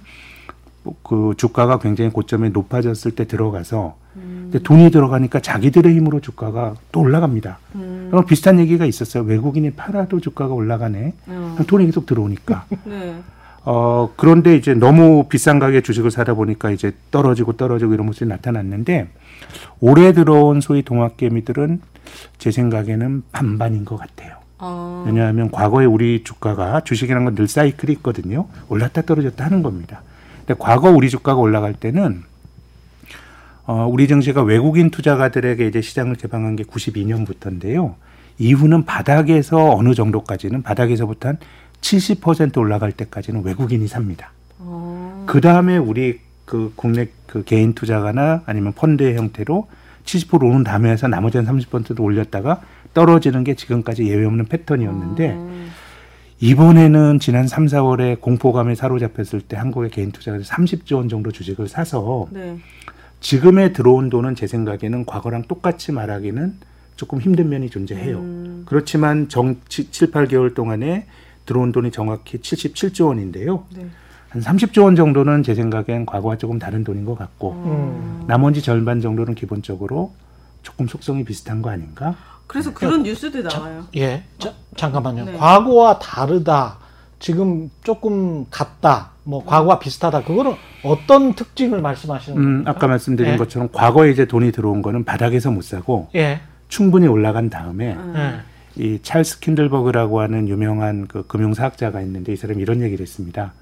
[0.83, 7.59] 뭐그 주가가 굉장히 고점에 높아졌을 때 들어가서 근데 돈이 들어가니까 자기들의 힘으로 주가가 또 올라갑니다.
[7.75, 8.07] 음.
[8.09, 9.23] 그럼 비슷한 얘기가 있었어요.
[9.23, 11.13] 외국인이 팔아도 주가가 올라가네.
[11.27, 11.57] 어.
[11.67, 12.65] 돈이 계속 들어오니까.
[12.85, 13.21] 네.
[13.63, 19.09] 어, 그런데 이제 너무 비싼 가격에 주식을 사다 보니까 이제 떨어지고 떨어지고 이런 모습이 나타났는데
[19.79, 21.81] 올해 들어온 소위 동학개미들은
[22.39, 24.38] 제 생각에는 반반인 것 같아요.
[24.59, 25.03] 어.
[25.07, 28.47] 왜냐하면 과거에 우리 주가가 주식이라는 건 늘 사이클이 있거든요.
[28.67, 30.01] 올랐다 떨어졌다 하는 겁니다.
[30.45, 32.23] 근데 과거 우리 주가가 올라갈 때는
[33.65, 37.93] 어, 우리 증시가 외국인 투자가들에게 이제 시장을 개방한 게 92년부터인데요.
[38.39, 41.37] 이후는 바닥에서 어느 정도까지는 바닥에서부터 한
[41.81, 44.31] 70% 올라갈 때까지는 외국인이 삽니다.
[44.57, 45.23] 어.
[45.27, 49.67] 그 다음에 우리 그 국내 그 개인 투자가나 아니면 펀드의 형태로
[50.03, 52.61] 70% 오른 다음에 해서 나머지는 30%도 올렸다가
[52.93, 55.69] 떨어지는 게 지금까지 예외 없는 패턴이었는데 어.
[56.41, 62.27] 이번에는 지난 3, 4월에 공포감에 사로잡혔을 때 한국의 개인 투자가 30조 원 정도 주식을 사서
[62.31, 62.57] 네.
[63.19, 66.53] 지금에 들어온 돈은 제 생각에는 과거랑 똑같이 말하기는
[66.95, 68.17] 조금 힘든 면이 존재해요.
[68.19, 68.63] 음.
[68.65, 71.05] 그렇지만 정 7, 8개월 동안에
[71.45, 73.65] 들어온 돈이 정확히 77조 원인데요.
[73.75, 73.87] 네.
[74.29, 78.25] 한 30조 원 정도는 제 생각엔 과거와 조금 다른 돈인 것 같고 음.
[78.27, 80.13] 나머지 절반 정도는 기본적으로
[80.61, 82.15] 조금 속성이 비슷한 거 아닌가?
[82.49, 83.85] 그래서 그런 뉴스도 나와요.
[83.95, 84.23] 예.
[84.39, 85.25] 자, 잠깐만요.
[85.25, 85.33] 네.
[85.37, 86.79] 과거와 다르다.
[87.19, 89.11] 지금 조금 같다.
[89.23, 90.23] 뭐 과거와 비슷하다.
[90.23, 92.71] 그거는 어떤 특징을 말씀하시는 음, 겁니까?
[92.71, 93.37] 아까 말씀드린 예.
[93.37, 96.41] 것처럼 과거에 이제 돈이 들어온 거는 바닥에서 못 사고 예.
[96.69, 98.13] 충분히 올라간 다음에 음.
[98.15, 98.83] 예.
[98.83, 103.53] 이 찰스 킨들버그라고 하는 유명한 그 금융사학자가 있는데 이 사람이 이런 얘기를 했습니다.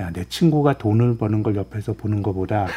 [0.00, 2.68] 야, 내 친구가 돈을 버는 걸 옆에서 보는 것보다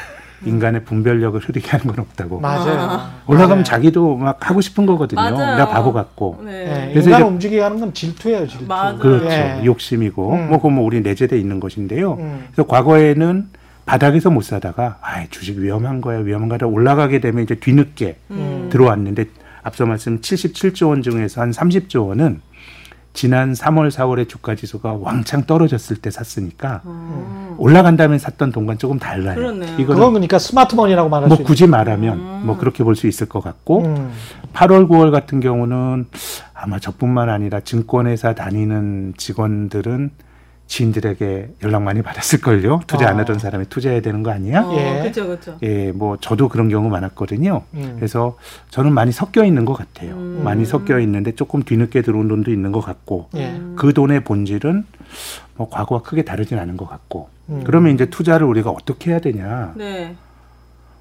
[0.46, 2.40] 인간의 분별력을 흐리게 하는 건 없다고.
[2.40, 3.10] 맞아요.
[3.26, 3.64] 올라가면 네.
[3.64, 5.20] 자기도 막 하고 싶은 거거든요.
[5.20, 5.56] 맞아요.
[5.58, 6.42] 내가 바보 같고.
[6.46, 6.52] 네.
[6.66, 8.66] 네, 그래서 이제- 움직이게 하는 건 질투예요, 질투.
[8.66, 8.98] 맞아요.
[9.00, 9.26] 그렇죠.
[9.30, 9.62] 예.
[9.66, 10.48] 욕심이고 음.
[10.50, 12.14] 뭐 그건 뭐 우리 내재돼 있는 것인데요.
[12.20, 12.46] 음.
[12.52, 13.48] 그래서 과거에는
[13.86, 18.68] 바닥에서 못 사다가 아 주식 위험한 거야 위험한 거야 올라가게 되면 이제 뒤늦게 음.
[18.72, 19.26] 들어왔는데
[19.64, 22.42] 앞서 말씀 77조 원 중에서 한 30조 원은
[23.18, 27.56] 지난 3월 4월에 주가 지수가 왕창 떨어졌을 때 샀으니까 어.
[27.58, 29.36] 올라간 다음에 샀던 돈과는 조금 달라요.
[29.76, 31.38] 그건 그러니까 스마트머니라고 말할 뭐.
[31.40, 34.12] 굳이 말하면 뭐 그렇게 볼 수 있을 것 같고 음.
[34.54, 36.06] 8월 9월 같은 경우는
[36.54, 40.12] 아마 저뿐만 아니라 증권회사 다니는 직원들은
[40.68, 42.82] 지인들에게 연락 많이 받았을걸요.
[42.88, 43.20] 투자 안 아.
[43.20, 44.62] 하던 사람이 투자해야 되는 거 아니야?
[44.62, 45.00] 어, 예.
[45.02, 45.58] 그렇죠, 그렇죠.
[45.64, 47.64] 예, 뭐 저도 그런 경우 많았거든요.
[47.74, 47.94] 음.
[47.96, 48.38] 그래서
[48.70, 50.16] 저는 많이 섞여 있는 것 같아요.
[50.16, 50.42] 음.
[50.44, 53.60] 많이 섞여 있는데 조금 뒤늦게 들어온 돈도 있는 것 같고 예.
[53.76, 54.86] 그 돈의 본질은
[55.56, 57.64] 뭐 과거와 크게 다르진 않은 것 같고 음.
[57.66, 59.74] 그러면 이제 투자를 우리가 어떻게 해야 되냐?
[59.76, 60.16] 네,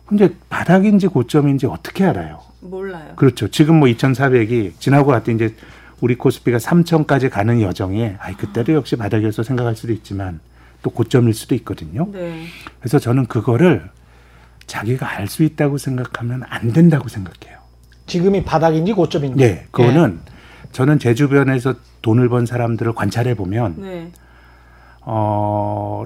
[0.07, 2.41] 근데 바닥인지 고점인지 어떻게 알아요?
[2.61, 3.13] 몰라요.
[3.17, 3.49] 그렇죠.
[3.49, 5.55] 지금 뭐 2,400이 지나고 갔더니 이제
[6.01, 10.41] 우리 코스피가 3,000까지 가는 여정에 아이 그때도 역시 바닥이어서 생각할 수도 있지만
[10.83, 12.09] 또 고점일 수도 있거든요.
[12.13, 12.45] 네.
[12.81, 13.89] 그래서 저는 그거를
[14.67, 17.59] 자기가 알 수 있다고 생각하면 안 된다고 생각해요.
[18.07, 19.37] 지금이 바닥인지 고점인지.
[19.43, 20.21] 네, 그거는
[20.73, 24.13] 저는 제 주변에서 돈을 번 사람들을 관찰해 보면 네.
[25.01, 26.05] 어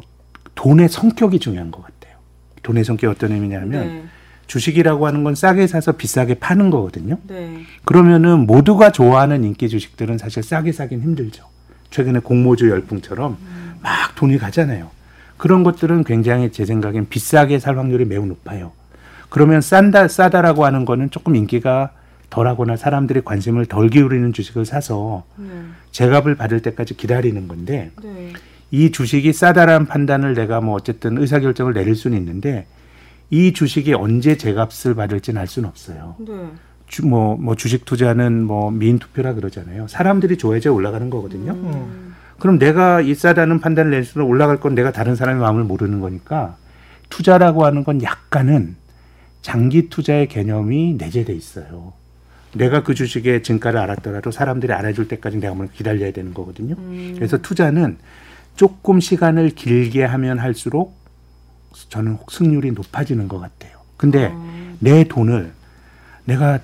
[0.55, 2.17] 돈의 성격이 중요한 것 같아요.
[2.63, 4.05] 돈의 성격이 어떤 의미냐면 네.
[4.51, 7.19] 주식이라고 하는 건 싸게 사서 비싸게 파는 거거든요.
[7.29, 7.61] 네.
[7.85, 11.45] 그러면은 모두가 좋아하는 인기 주식들은 사실 싸게 사긴 힘들죠.
[11.91, 13.39] 최근에 공모주 열풍처럼
[13.81, 14.91] 막 돈이 가잖아요.
[15.37, 18.73] 그런 것들은 굉장히 제 생각엔 비싸게 살 확률이 매우 높아요.
[19.29, 21.93] 그러면 싼다 싸다라고 하는 거는 조금 인기가
[22.31, 25.47] 덜하거나 사람들이 관심을 덜 기울이는 주식을 사서 네.
[25.93, 28.33] 제값을 받을 때까지 기다리는 건데 네.
[28.73, 32.67] 이 주식이 싸다라는 판단을 내가 뭐 어쨌든 의사결정을 내릴 수는 있는데
[33.31, 36.17] 이 주식이 언제 제값을 받을지는 알 수는 없어요.
[36.19, 36.33] 네.
[36.87, 39.87] 주, 뭐, 뭐 주식 투자는 뭐 미인 투표라 그러잖아요.
[39.87, 41.53] 사람들이 좋아해야 올라가는 거거든요.
[41.53, 42.15] 음.
[42.41, 46.57] 그럼 내가 이 싸다는 판단을 낼 수는 올라갈 건 내가 다른 사람의 마음을 모르는 거니까
[47.09, 48.77] 투자라고 하는 건 약간은
[49.43, 51.93] 장기 투자의 개념이 내재돼 있어요.
[52.55, 56.75] 내가 그 주식의 진가를 알았더라도 사람들이 알아줄 때까지 내가 한번 기다려야 되는 거거든요.
[57.15, 57.99] 그래서 투자는
[58.57, 61.00] 조금 시간을 길게 하면 할수록
[61.89, 63.79] 저는 승률이 높아지는 것 같아요.
[63.97, 64.33] 근데
[64.79, 65.53] 내 돈을
[66.25, 66.59] 내가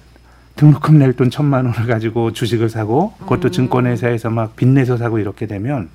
[0.57, 5.91] 등록금 낼 돈 천만 원을 가지고 주식을 사고 그것도 증권회사에서 막 빚내서 사고 이렇게 되면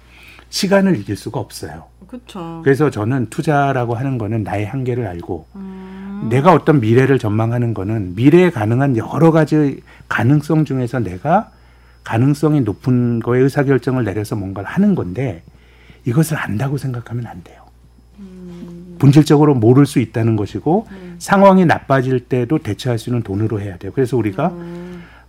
[0.49, 1.85] 시간을 이길 수가 없어요.
[2.07, 2.61] 그렇죠.
[2.63, 6.27] 그래서 저는 투자라고 하는 거는 나의 한계를 알고 음.
[6.29, 11.51] 내가 어떤 미래를 전망하는 거는 미래에 가능한 여러 가지 가능성 중에서 내가
[12.03, 15.41] 가능성이 높은 거에 의사결정을 내려서 뭔가를 하는 건데
[16.05, 17.60] 이것을 안다고 생각하면 안 돼요.
[19.01, 20.85] 본질적으로 모를 수 있다는 것이고
[21.17, 23.91] 상황이 나빠질 때도 대처할 수 있는 돈으로 해야 돼요.
[23.95, 24.53] 그래서 우리가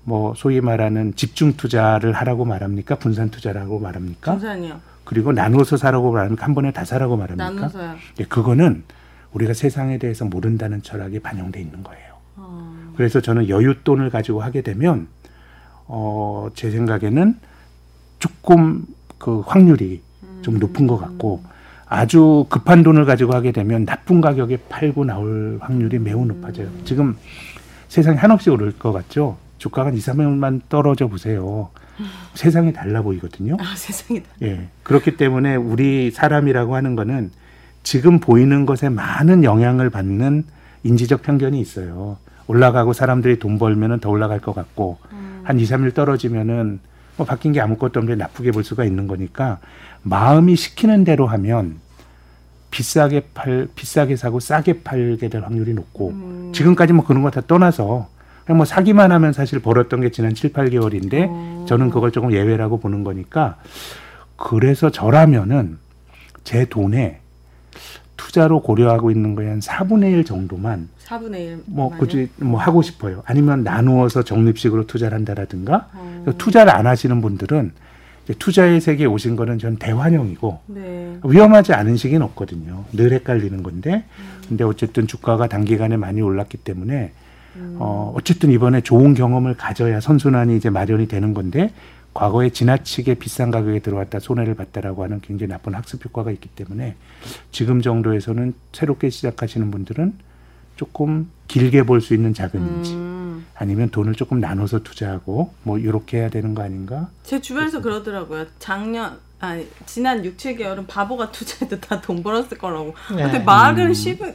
[0.04, 2.96] 뭐 소위 말하는 집중 투자를 하라고 말합니까?
[2.96, 4.32] 분산 투자라고 말합니까?
[4.32, 4.78] 분산이요.
[5.04, 6.44] 그리고 나누어서 사라고 말합니까?
[6.44, 7.50] 한 번에 다 사라고 말합니까?
[7.50, 7.94] 나눠서요.
[8.20, 8.82] 예, 그거는
[9.32, 12.12] 우리가 세상에 대해서 모른다는 철학이 반영돼 있는 거예요.
[12.36, 12.92] 어.
[12.96, 15.08] 그래서 저는 여윳돈을 가지고 하게 되면
[15.86, 17.38] 어, 제 생각에는
[18.18, 18.84] 조금
[19.16, 20.02] 그 확률이
[20.42, 21.42] 좀 높은 것 같고
[21.92, 26.68] 아주 급한 돈을 가지고 하게 되면 나쁜 가격에 팔고 나올 확률이 매우 높아져요.
[26.86, 27.18] 지금
[27.88, 29.36] 세상이 한없이 오를 것 같죠?
[29.58, 31.68] 주가가 한 2, 300만 떨어져 보세요.
[32.32, 33.58] 세상이 달라 보이거든요.
[33.60, 34.26] 아 세상이다.
[34.40, 34.68] 예.
[34.84, 37.30] 그렇기 때문에 우리 사람이라고 하는 거는
[37.82, 40.44] 지금 보이는 것에 많은 영향을 받는
[40.84, 42.16] 인지적 편견이 있어요.
[42.46, 44.96] 올라가고 사람들이 돈 벌면은 더 올라갈 것 같고
[45.44, 46.80] 한 2, 3일 떨어지면은
[47.18, 49.58] 뭐 바뀐 게 아무것도 없는데 나쁘게 볼 수가 있는 거니까
[50.02, 51.76] 마음이 시키는 대로 하면
[52.70, 58.08] 비싸게 팔 비싸게 사고 싸게 팔게 될 확률이 높고 지금까지 뭐 그런 거 다 떠나서
[58.46, 63.04] 그냥 뭐 사기만 하면 사실 벌었던 게 지난 7, 8개월인데 저는 그걸 조금 예외라고 보는
[63.04, 63.56] 거니까
[64.36, 65.78] 그래서 저라면은
[66.42, 67.20] 제 돈에
[68.16, 71.62] 투자로 고려하고 있는 거에 한 4분의 1 정도만 4분의 1.
[71.66, 73.22] 뭐 굳이 뭐 하고 싶어요.
[73.26, 76.32] 아니면 나누어서 적립식으로 투자를 한다라든가 어.
[76.38, 77.72] 투자를 안 하시는 분들은
[78.38, 81.18] 투자의 세계에 오신 거는 전 대환영이고 네.
[81.24, 82.84] 위험하지 않은 시기는 없거든요.
[82.92, 84.04] 늘 헷갈리는 건데
[84.48, 87.12] 근데 어쨌든 주가가 단기간에 많이 올랐기 때문에
[87.78, 91.70] 어 어쨌든 이번에 좋은 경험을 가져야 선순환이 이제 마련이 되는 건데
[92.14, 96.94] 과거에 지나치게 비싼 가격에 들어왔다 손해를 봤다라고 하는 굉장히 나쁜 학습 효과가 있기 때문에
[97.50, 100.12] 지금 정도에서는 새롭게 시작하시는 분들은
[100.76, 103.21] 조금 길게 볼 수 있는 자금인지 음.
[103.54, 107.08] 아니면 돈을 조금 나눠서 투자하고 뭐 이렇게 해야 되는 거 아닌가?
[107.22, 108.46] 제 주변에서 그러더라고요.
[108.58, 112.94] 작년 아니 지난 6, 7개월은 바보가 투자해도 다 돈 벌었을 거라고.
[113.16, 113.22] 네.
[113.24, 114.34] 근데 말을 씹은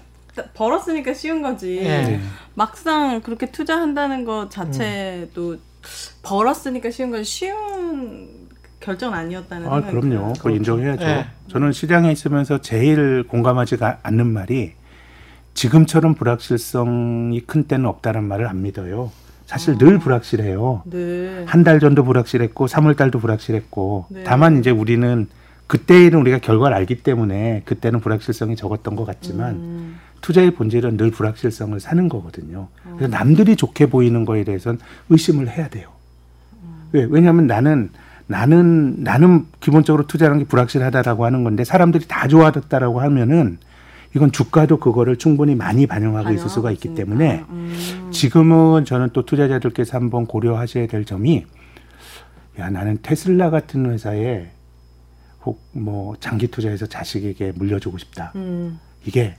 [0.53, 1.77] 벌었으니까 쉬운 거지.
[1.77, 1.83] 예.
[1.83, 2.21] 네.
[2.53, 5.57] 막상 그렇게 투자한다는 것 자체도
[6.23, 8.47] 벌었으니까 쉬운 건 쉬운
[8.79, 10.33] 결정 아니었다는 아, 생각이 그럼요.
[10.33, 11.05] 그거 인정해야죠.
[11.05, 11.25] 네.
[11.49, 14.73] 저는 시장에 있으면서 제일 공감하지가 않는 말이
[15.57, 19.11] 지금처럼 불확실성이 큰 때는 없다는 말을 안 믿어요.
[19.47, 19.77] 사실 아.
[19.79, 20.83] 늘 불확실해요.
[20.85, 21.45] 네.
[21.47, 24.23] 한달 전도 불확실했고 3월 달도 불확실했고 네.
[24.23, 25.27] 다만 이제 우리는
[25.65, 29.99] 그때는 우리가 결과를 알기 때문에 그때는 불확실성이 적었던 것 같지만 음.
[30.21, 32.67] 투자의 본질은 늘 불확실성을 사는 거거든요.
[32.85, 32.95] 어.
[32.95, 34.77] 그래서 남들이 좋게 보이는 거에 대해서는
[35.09, 35.89] 의심을 해야 돼요.
[36.61, 36.89] 음.
[36.91, 37.07] 왜?
[37.09, 37.89] 왜냐하면 나는
[38.27, 43.57] 나는 나는 기본적으로 투자라는 게 불확실하다라고 하는 건데 사람들이 다 좋아졌다라고 하면은
[44.15, 46.95] 이건 주가도 그거를 충분히 많이 반영하고 있을 수가 있기.
[46.95, 48.09] 때문에 음.
[48.11, 51.45] 지금은 저는 또 투자자들께서 한번 고려하셔야 될 점이
[52.59, 54.51] 야 나는 테슬라 같은 회사에
[55.45, 58.31] 혹 뭐 장기 투자해서 자식에게 물려주고 싶다.
[58.35, 58.79] 음.
[59.05, 59.35] 이게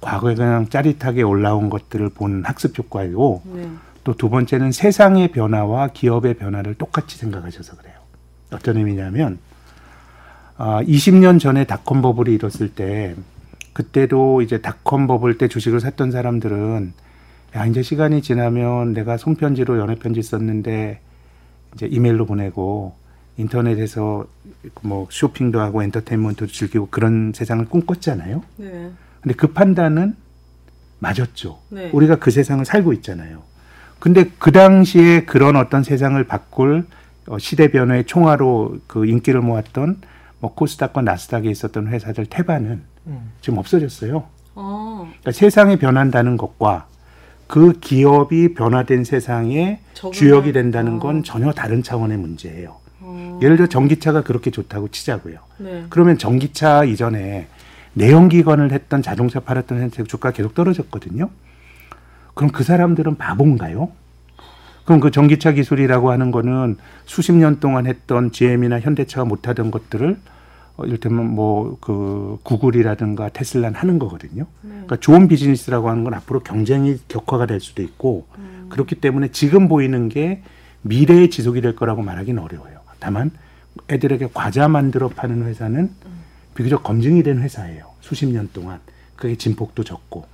[0.00, 3.68] 과거에 그냥 짜릿하게 올라온 것들을 본 학습 효과이고 네.
[4.04, 7.94] 또두 번째는 세상의 변화와 기업의 변화를 똑같이 생각하셔서 그래요.
[8.52, 9.38] 어떤 의미냐면
[10.56, 13.14] 아, 20년 전에 닷컴 버블이 일었을 때
[13.72, 16.92] 그때도 이제 닷컴 버블 때 주식을 샀던 사람들은
[17.56, 21.00] 야 이제 시간이 지나면 내가 손편지로 연애 편지 썼는데
[21.74, 22.94] 이제 이메일로 보내고
[23.36, 24.26] 인터넷에서
[24.82, 28.42] 뭐 쇼핑도 하고 엔터테인먼트도 즐기고 그런 세상을 꿈꿨잖아요.
[28.56, 28.90] 네.
[29.20, 30.16] 근데 그 판단은
[30.98, 31.58] 맞았죠.
[31.70, 31.90] 네.
[31.92, 33.42] 우리가 그 세상을 살고 있잖아요.
[33.98, 36.84] 근데 그 당시에 그런 어떤 세상을 바꿀
[37.26, 40.00] 어, 시대 변화의 총화로 그 인기를 모았던
[40.40, 42.91] 뭐 코스닥과 나스닥에 있었던 회사들 태반은 음.
[43.40, 44.24] 지금 없어졌어요.
[44.54, 45.06] 어.
[45.06, 46.86] 그러니까 세상이 변한다는 것과
[47.46, 49.02] 그 기업이 변화된
[49.94, 51.22] 적응을- 주역이 된다는 건 어.
[51.22, 52.76] 전혀 다른 차원의 문제예요.
[53.00, 53.38] 어.
[53.42, 55.38] 예를 들어 전기차가 그렇게 좋다고 치자고요.
[55.58, 55.84] 네.
[55.90, 57.48] 그러면 전기차 이전에
[57.94, 61.28] 내연기관을 했던 자동차 팔았던 회사 주가 계속 떨어졌거든요.
[62.34, 63.90] 그럼 그 사람들은 바본가요?
[64.86, 70.16] 그럼 그 전기차 기술이라고 하는 거는 수십 년 동안 했던 GM이나 현대차가 못하던 것들을 어,
[70.86, 74.46] 이를테면 뭐 그 구글이라든가 테슬라는 하는 거거든요.
[74.62, 78.26] 그러니까 좋은 비즈니스라고 하는 건 앞으로 경쟁이 격화가 될 수도 있고
[78.68, 80.42] 그렇기 때문에 지금 보이는 게
[80.82, 82.80] 미래의 지속이 될 거라고 말하기는 어려워요.
[82.98, 83.30] 다만
[83.88, 85.90] 애들에게 과자 만들어 파는 회사는
[86.54, 87.86] 비교적 검증이 된 회사예요.
[88.00, 88.78] 수십 년 동안
[89.16, 90.26] 그게 진폭도 적고.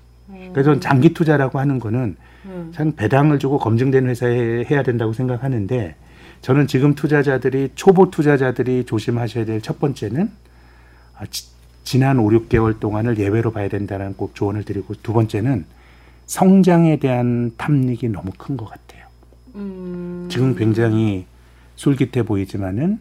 [0.53, 2.73] 그래서 장기 투자라고 하는 거는 음.
[2.75, 5.95] 참 배당을 주고 검증된 회사에 해야 된다고 생각하는데
[6.43, 10.31] 저는 지금 투자자들이 초보 투자자들이 조심하셔야 될 첫 번째는
[11.19, 11.49] 아, 지,
[11.85, 15.65] 지난 5, 6개월 동안을 예외로 봐야 된다는 꼭 조언을 드리고 두 번째는
[16.27, 19.05] 성장에 대한 탐닉이 너무 큰 것 같아요.
[19.55, 20.29] 음.
[20.31, 21.27] 지금 굉장히
[21.77, 23.01] 솔깃해 보이지만은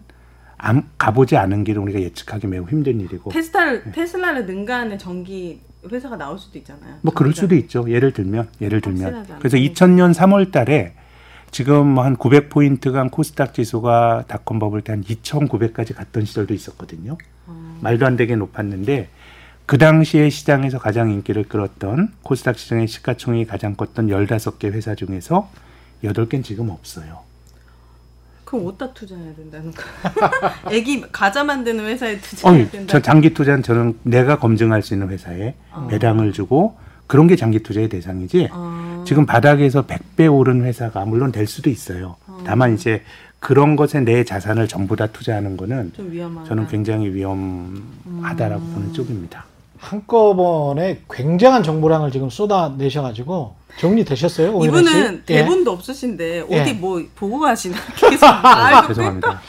[0.57, 5.59] 암- 가보지 않은 길은 우리가 예측하기 매우 힘든 일이고 테스라를 테슬라를 능가하는 전기
[5.91, 6.95] 회사가 나올 수도 있잖아요.
[7.01, 7.41] 뭐 그럴 전기차.
[7.41, 7.91] 수도 있죠.
[7.91, 9.73] 예를 들면 예를 들면 그래서 거니까.
[9.85, 10.93] 2000년 3월 달에
[11.51, 17.17] 지금 뭐한 900포인트 간 코스닥 지수가 닷컴 버블 때 한 2,900까지 갔던 시절도 있었거든요.
[17.47, 17.77] 어.
[17.81, 19.09] 말도 안 되게 높았는데
[19.65, 25.49] 그 당시에 시장에서 가장 인기를 끌었던 코스닥 시장의 시가총액이 가장 컸던 15개 회사 중에서
[26.03, 27.19] 8개는 지금 없어요.
[28.45, 29.83] 그럼 어디다 투자해야 된다는 거?
[30.71, 32.91] 애기 과자 만드는 회사에 투자해야 된다.
[32.93, 35.87] 저 장기 투자는 저는 내가 검증할 수 있는 회사에 어.
[35.89, 38.96] 배당을 주고 그런 게 장기 투자의 대상이지 어.
[39.07, 42.17] 지금 바닥에서 100배 오른 회사가 물론 될 수도 있어요.
[42.45, 43.03] 다만 이제
[43.39, 45.93] 그런 것에 내 자산을 전부 다 투자하는 거는.
[46.45, 49.45] 저는 굉장히 위험하다라고 보는 쪽입니다.
[49.77, 54.59] 한꺼번에 굉장한 정보량을 지금 쏟아내셔가지고 정리되셨어요?
[54.65, 55.35] 이분은 예.
[55.41, 56.73] 대본도 없으신데 어디 예.
[56.73, 59.41] 뭐 보고 가시나 계속 아, 말도 죄송합니다.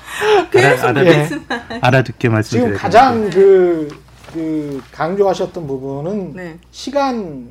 [0.53, 1.17] 계속 알아, 예.
[1.17, 1.45] 말씀.
[1.81, 2.77] 알아듣게 지금 말씀드려요.
[2.77, 3.89] 가장 그,
[4.33, 6.59] 그 강조하셨던 부분은 네.
[6.71, 7.49] 시간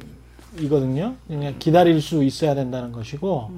[0.61, 1.13] 이거든요.
[1.27, 3.51] 그냥 기다릴 수 있어야 된다는 것이고,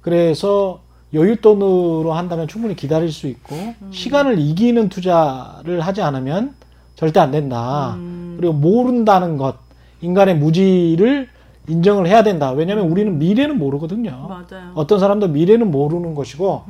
[0.00, 0.80] 그래서
[1.14, 3.56] 여윳돈으로 한다면 충분히 기다릴 수 있고,
[3.90, 6.54] 시간을 이기는 투자를 하지 않으면
[6.94, 7.96] 절대 안 된다.
[8.36, 9.56] 그리고 모른다는 것,
[10.00, 11.28] 인간의 무지를
[11.68, 12.50] 인정을 해야 된다.
[12.50, 14.26] 왜냐하면 우리는 미래는 모르거든요.
[14.28, 14.72] 맞아요.
[14.74, 16.62] 어떤 사람도 미래는 모르는 것이고,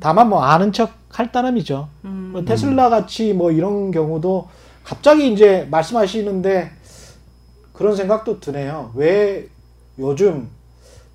[0.00, 1.88] 다만 뭐 아는 척 할 따름이죠.
[2.04, 2.30] 음.
[2.32, 4.48] 뭐 테슬라 같이 뭐 이런 경우도
[4.84, 6.70] 갑자기 이제 말씀하시는데
[7.78, 8.90] 그런 생각도 드네요.
[8.96, 9.46] 왜
[10.00, 10.48] 요즘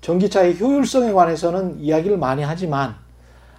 [0.00, 2.94] 전기차의 효율성에 관해서는 이야기를 많이 하지만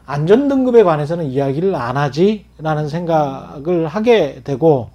[0.08, 4.90] 안전 등급에 관해서는 이야기를 안 하지라는 생각을 하게 되고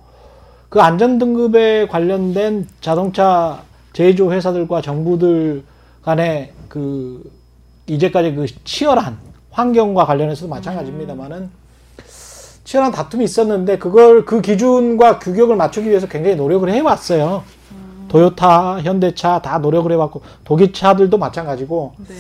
[0.69, 5.63] 그 안전 등급에 관련된 자동차 제조 회사들과 정부들
[6.03, 7.31] 간의 그
[7.87, 9.19] 이제까지 그 치열한
[9.53, 11.49] 환경과 관련해서도 마찬가지입니다만은
[12.65, 17.60] 치열한 다툼이 있었는데 그걸 그 기준과 규격을 맞추기 위해서 굉장히 노력을 해왔어요.
[18.11, 22.15] 도요타, 현대차 다 노력을 해왔고 독일차들도 마찬가지고 네.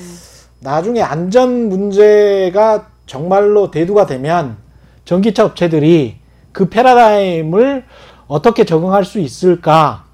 [0.60, 4.56] 나중에 안전 문제가 정말로 대두가 되면
[5.04, 6.16] 전기차 업체들이
[6.52, 7.84] 그 패러다임을
[8.28, 10.04] 어떻게 적응할 수 있을까?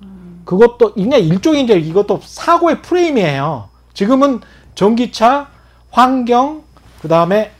[0.46, 3.68] 그것도 그냥 일종의 이제 이것도 사고의 프레임이에요.
[3.92, 4.40] 지금은
[4.74, 5.48] 전기차,
[5.90, 6.62] 환경,
[7.02, 7.50] 그 다음에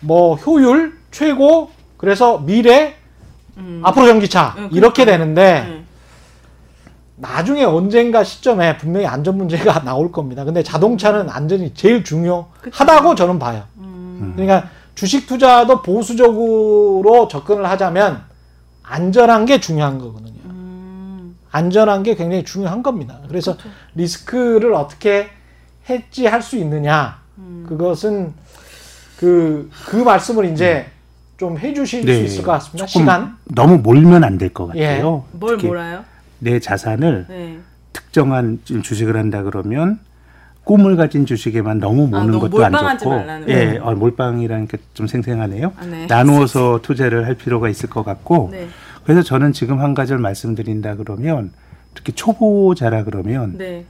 [0.00, 2.94] 뭐 효율 최고, 그래서 미래,
[3.82, 5.04] 앞으로 전기차 응, 이렇게.
[5.04, 5.83] 되는데 네.
[7.16, 10.44] 나중에 언젠가 시점에 분명히 안전 문제가 나올 겁니다.
[10.44, 13.62] 근데 자동차는 안전이 제일 중요하다고 저는 봐요.
[14.34, 18.22] 그러니까 주식 투자도 보수적으로 접근을 하자면
[18.82, 20.40] 안전한 게 중요한 거거든요.
[20.46, 23.18] 음, 안전한 게 굉장히 중요한 겁니다.
[23.28, 23.56] 그래서
[23.94, 25.28] 리스크를 어떻게
[25.88, 27.18] 해지할 수 있느냐
[27.68, 28.32] 그것은
[29.18, 30.86] 그, 그 말씀을 이제
[31.36, 32.86] 좀 해주실 수 있을 것 같습니다.
[32.86, 32.92] 네.
[32.92, 33.36] 조금 시간.
[33.44, 35.24] 너무 몰면 안 될 것 같아요.
[35.32, 36.04] 뭘 특히 몰아요?
[36.38, 37.58] 내 자산을 네.
[37.92, 39.98] 특정한 주식을 한다 그러면
[40.64, 43.12] 꿈을 가진 주식에만 너무 모는 아, 것도 안 좋고,
[43.48, 45.72] 예, 어, 몰빵이라는 게 좀 생생하네요.
[45.76, 46.06] 아, 네.
[46.06, 48.68] 나누어서 투자를 할 필요가 있을 것 같고, 네.
[49.04, 51.50] 그래서 저는 지금 한 가지를 말씀드린다 그러면
[51.94, 53.84] 특히 초보자라 그러면 네.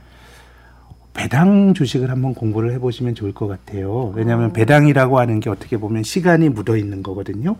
[1.12, 4.12] 배당 주식을 한번 공부를 해보시면 좋을 것 같아요.
[4.16, 7.54] 왜냐하면 배당이라고 하는 게 어떻게 보면 시간이 묻어 있는 거거든요.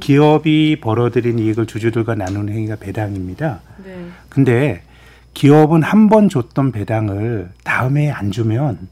[0.00, 3.60] 기업이 벌어들인 이익을 주주들과 나누는 행위가 배당입니다.
[3.84, 4.06] 네.
[4.28, 4.82] 근데
[5.34, 8.88] 기업은 한 번 줬던 배당을 다음에 안 주면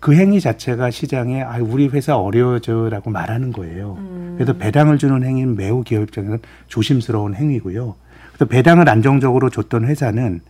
[0.00, 3.98] 그 행위 자체가 시장에 아 우리 회사 어려워져라고 말하는 거예요.
[4.36, 7.94] 그래서 배당을 주는 행위는 매우 기업 입장에서는 조심스러운 행위고요.
[8.32, 10.40] 그래서 배당을 안정적으로 줬던 회사는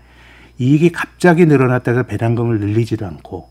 [0.59, 3.49] 이익이 갑자기 늘어났다가 배당금을 늘리지도 않고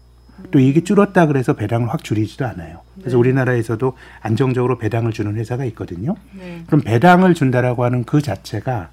[0.51, 2.79] 또 이익이 줄었다 그래서 배당을 확 줄이지도 않아요.
[2.99, 6.15] 그래서 우리나라에서도 안정적으로 배당을 주는 회사가 있거든요.
[6.37, 6.63] 네.
[6.67, 8.89] 그럼 배당을 준다라고 하는 그 자체가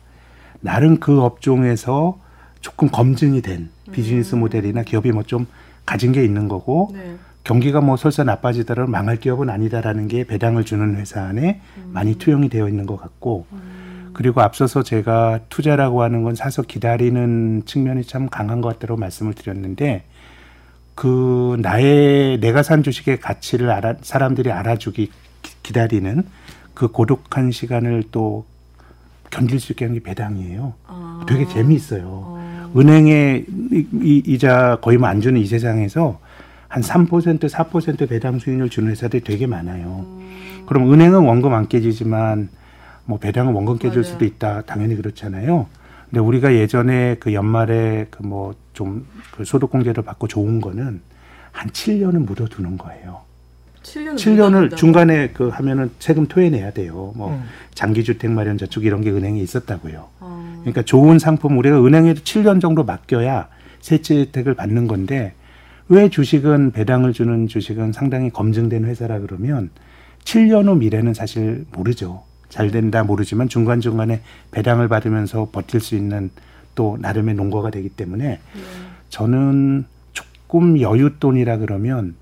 [0.60, 2.18] 나름 그 업종에서
[2.60, 5.46] 조금 검증이 된 비즈니스 모델이나 기업이 뭐 좀
[5.84, 7.16] 가진 게 있는 거고 네.
[7.44, 12.68] 경기가 뭐 설사 나빠지더라도 망할 기업은 아니다라는 게 배당을 주는 회사 안에 많이 투영이 되어
[12.68, 13.46] 있는 것 같고
[14.12, 20.04] 그리고 앞서서 제가 투자라고 하는 건 사서 기다리는 측면이 참 강한 것 같다고 말씀을 드렸는데
[20.94, 25.10] 그 나의 내가 산 주식의 가치를 알아 사람들이 알아주기
[25.42, 26.22] 기- 기다리는
[26.74, 28.44] 그 고독한 시간을 또
[29.30, 30.74] 견딜 수 있게 하는 게 배당이에요.
[30.86, 31.24] 아.
[31.28, 32.02] 되게 재미있어요.
[32.04, 32.72] 어.
[32.76, 36.20] 은행에 이, 이, 이자 거의 뭐 안 주는 이 세상에서
[36.68, 40.04] 한 3% 4% 배당 수익률 주는 회사들이 되게 많아요.
[40.06, 40.64] 음.
[40.66, 42.48] 그럼 은행은 원금 안 깨지지만
[43.04, 44.12] 뭐 배당은 원금 깨질 맞아요.
[44.12, 44.62] 수도 있다.
[44.62, 45.66] 당연히 그렇잖아요.
[46.12, 51.00] 근데 우리가 예전에 그 연말에 그 뭐 좀 그 소득 공제를 받고 좋은 거는
[51.52, 53.20] 한 7년은 묻어두는 거예요.
[53.82, 57.12] 7년을 7년을 중간에 그 하면은 세금 토해내야 돼요.
[57.16, 57.42] 뭐 음.
[57.74, 60.08] 장기주택 마련 저축 이런 게 은행에 있었다고요.
[60.20, 60.58] 어.
[60.60, 63.48] 그러니까 좋은 상품 우리가 은행에 7년 정도 맡겨야
[63.80, 65.34] 세채 혜택을 받는 건데
[65.88, 69.70] 왜 주식은 배당을 주는 주식은 상당히 검증된 회사라 그러면
[70.24, 72.22] 7년 후 미래는 사실 모르죠.
[72.52, 76.28] 잘 된다 모르지만 중간중간에 배당을 받으면서 버틸 수 있는
[76.74, 78.40] 또 나름의 농거가 되기 때문에
[79.08, 82.14] 저는 조금 여윳돈이라 그러면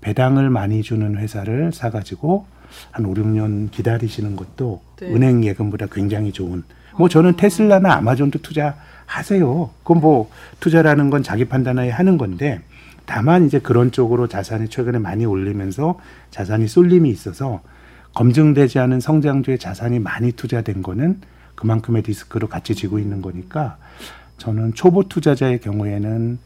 [0.00, 2.46] 배당을 많이 주는 회사를 사가지고
[2.90, 5.06] 한 5, 6년 기다리시는 것도 네.
[5.06, 6.64] 은행 예금보다 굉장히 좋은.
[6.98, 9.70] 뭐 저는 테슬라나 아마존도 투자하세요.
[9.84, 12.60] 그건 뭐 투자라는 건 자기 판단하에 하는 건데
[13.04, 16.00] 다만 이제 그런 쪽으로 자산이 최근에 많이 올리면서
[16.32, 17.60] 자산이 쏠림이 있어서
[18.16, 21.20] 검증되지 않은 성장주의 자산이 많이 투자된 거는
[21.54, 23.76] 그만큼의 리스크로 같이 지고 있는 거니까
[24.38, 26.38] 저는 초보 투자자의 경우에는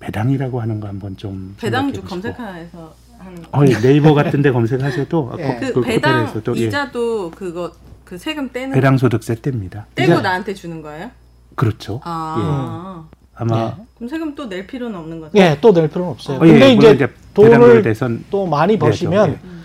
[0.00, 2.02] 배당이라고 하는 거 한번 좀 배당주.
[2.04, 3.58] 검색하에서 하는 거.
[3.58, 5.58] 어, 예, 네이버 같은데 검색하셔도 예.
[5.60, 7.70] 그, 그 배당 호텔에서도, 예, 이자도 그거
[8.06, 9.84] 그 세금 떼는 배당 소득세 뗍니다.
[9.94, 11.10] 떼고 이자- 나한테 주는 거예요?
[11.54, 12.00] 그렇죠.
[12.04, 13.04] 아.
[13.34, 15.32] 아마 그럼 세금 또 낼 필요는 없는 거죠?
[15.38, 16.38] 예, 또 낼 필요는 없어요.
[16.38, 19.38] 어, 예, 근데 이제 돈을 대선 또 많이 버시면 예.
[19.44, 19.59] 음.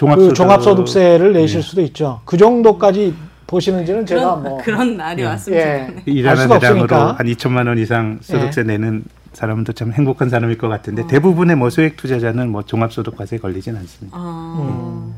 [0.00, 1.62] 종합소득 그 종합소득세를 내실 예.
[1.62, 2.20] 수도 있죠.
[2.24, 3.14] 그 정도까지
[3.46, 5.26] 보시는지는 제가 그런, 뭐 그런 날이 예.
[5.26, 5.62] 왔으면 예.
[5.86, 6.02] 좋겠네.
[6.06, 7.12] 알 일하는 없으니까.
[7.18, 8.64] 한 2천만 원 이상 소득세 예.
[8.64, 10.70] 내는 사람도 참 행복한 사람일 것 어.
[10.70, 14.16] 같은데 대부분의 뭐 소액 투자자는 뭐 종합소득과세에 걸리진 않습니다.
[14.18, 14.56] 아.
[14.58, 15.14] 음.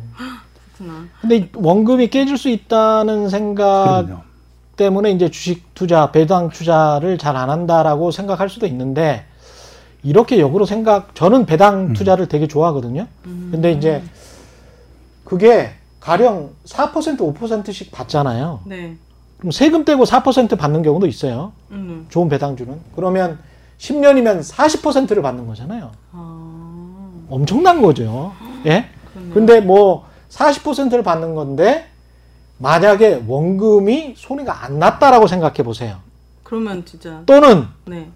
[0.76, 1.04] 그렇구나.
[1.20, 4.22] 근데 이 원금이 깨질 수 있다는 생각 그럼요.
[4.76, 9.24] 때문에 이제 주식 투자, 배당 투자를 잘 안 한다라고 생각할 수도 있는데
[10.02, 11.92] 이렇게 역으로 생각 저는 배당 음.
[11.92, 13.06] 투자를 되게 좋아하거든요.
[13.26, 13.48] 음.
[13.52, 14.02] 근데 이제
[15.32, 18.60] 그게 가령 4% 5%씩 받잖아요.
[18.66, 18.98] 네.
[19.38, 21.52] 그럼 세금 떼고 4% 받는 경우도 있어요.
[21.70, 22.04] 음.
[22.10, 22.78] 좋은 배당주는.
[22.94, 23.38] 그러면
[23.78, 25.90] 10년이면 40%를 받는 거잖아요.
[26.12, 27.10] 아.
[27.30, 28.34] 엄청난 거죠.
[28.66, 28.90] 예?
[29.10, 29.32] 그러네요.
[29.32, 31.86] 근데 뭐 40%를 받는 건데
[32.58, 35.96] 만약에 원금이 손해가 안 났다라고 생각해 보세요.
[36.42, 38.10] 그러면 진짜 또는 네.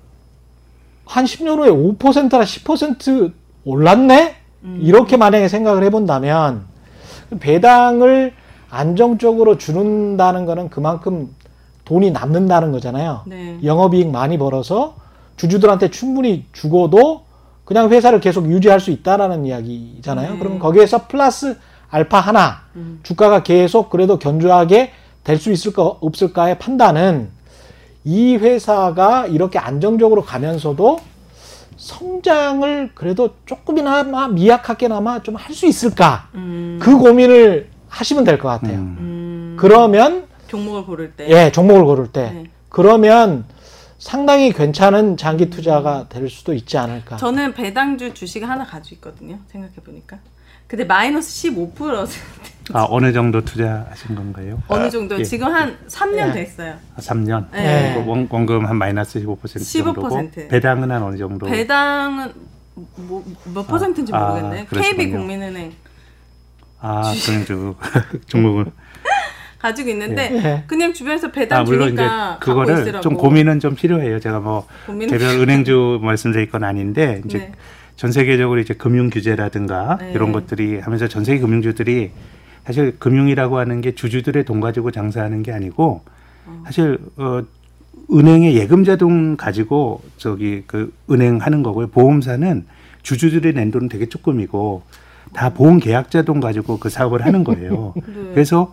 [1.06, 3.32] 한 10년 후에 5%나 10%
[3.64, 4.36] 올랐네?
[4.64, 4.80] 음.
[4.82, 6.75] 이렇게 만약에 생각을 해 본다면
[7.40, 8.32] 배당을
[8.70, 11.34] 안정적으로 주는다는 거는 그만큼
[11.84, 13.22] 돈이 남는다는 거잖아요.
[13.26, 13.58] 네.
[13.62, 14.96] 영업이익 많이 벌어서
[15.36, 17.22] 주주들한테 충분히 주고도
[17.64, 20.32] 그냥 회사를 계속 유지할 수 있다라는 이야기잖아요.
[20.32, 20.38] 네.
[20.38, 21.56] 그러면 거기에서 플러스
[21.90, 23.00] 알파 하나 음.
[23.02, 24.92] 주가가 계속 그래도 견조하게
[25.24, 27.30] 될 수 있을까 없을까의 판단은
[28.04, 31.00] 이 회사가 이렇게 안정적으로 가면서도
[31.76, 36.78] 성장을 그래도 조금이나마 미약하게나마 좀 할 수 있을까 음.
[36.80, 38.78] 그 고민을 하시면 될 것 같아요.
[38.78, 38.96] 음.
[38.98, 39.56] 음.
[39.58, 41.28] 그러면 종목을 고를 때.
[41.28, 42.44] 예 종목을 고를 때 네.
[42.68, 43.44] 그러면
[43.98, 47.16] 상당히 괜찮은 장기 투자가 될 수도 있지 않을까.
[47.16, 49.38] 저는 배당주 주식 하나 가지고 있거든요.
[49.48, 50.18] 생각해 보니까.
[50.66, 54.60] 근데 마이너스 15%아 어느 정도 투자하신 건가요?
[54.66, 55.22] 어느 정도 예.
[55.24, 56.32] 지금 한 3년 예.
[56.32, 56.74] 됐어요.
[56.96, 57.46] 아, 3년.
[57.52, 57.94] 네.
[57.94, 60.48] 그 원, 원금 한 마이너스 15% 정도고 15%.
[60.48, 61.46] 배당은 한 어느 정도?
[61.46, 62.32] 배당은
[62.96, 64.64] 뭐, 몇 퍼센트인지 아, 모르겠네.
[64.66, 64.96] 그러시군요.
[65.04, 65.72] KB 국민은행
[66.80, 67.74] 아 그런
[68.26, 68.66] 종목을
[69.58, 70.64] 가지고 있는데 예.
[70.66, 73.00] 그냥 주변에서 배당 아 물론 이제 주니까 갖고 그거를 있으라고.
[73.02, 74.18] 좀 고민은 좀 필요해요.
[74.20, 77.52] 제가 뭐 고민- 개별 은행주 말씀드릴 건 아닌데 이제 네.
[77.96, 80.12] 전 세계적으로 이제 금융 규제라든가 네.
[80.12, 82.10] 이런 것들이 하면서 전 세계 금융주들이
[82.64, 86.02] 사실 금융이라고 하는 게 주주들의 돈 가지고 장사하는 게 아니고
[86.64, 87.42] 사실 어
[88.12, 91.88] 은행의 예금자 돈 가지고 저기 그 은행 하는 거고요.
[91.88, 92.66] 보험사는
[93.02, 94.82] 주주들이 낸 돈은 되게 조금이고
[95.32, 97.94] 다 보험 계약자 돈 가지고 그 사업을 하는 거예요.
[98.06, 98.30] 네.
[98.34, 98.72] 그래서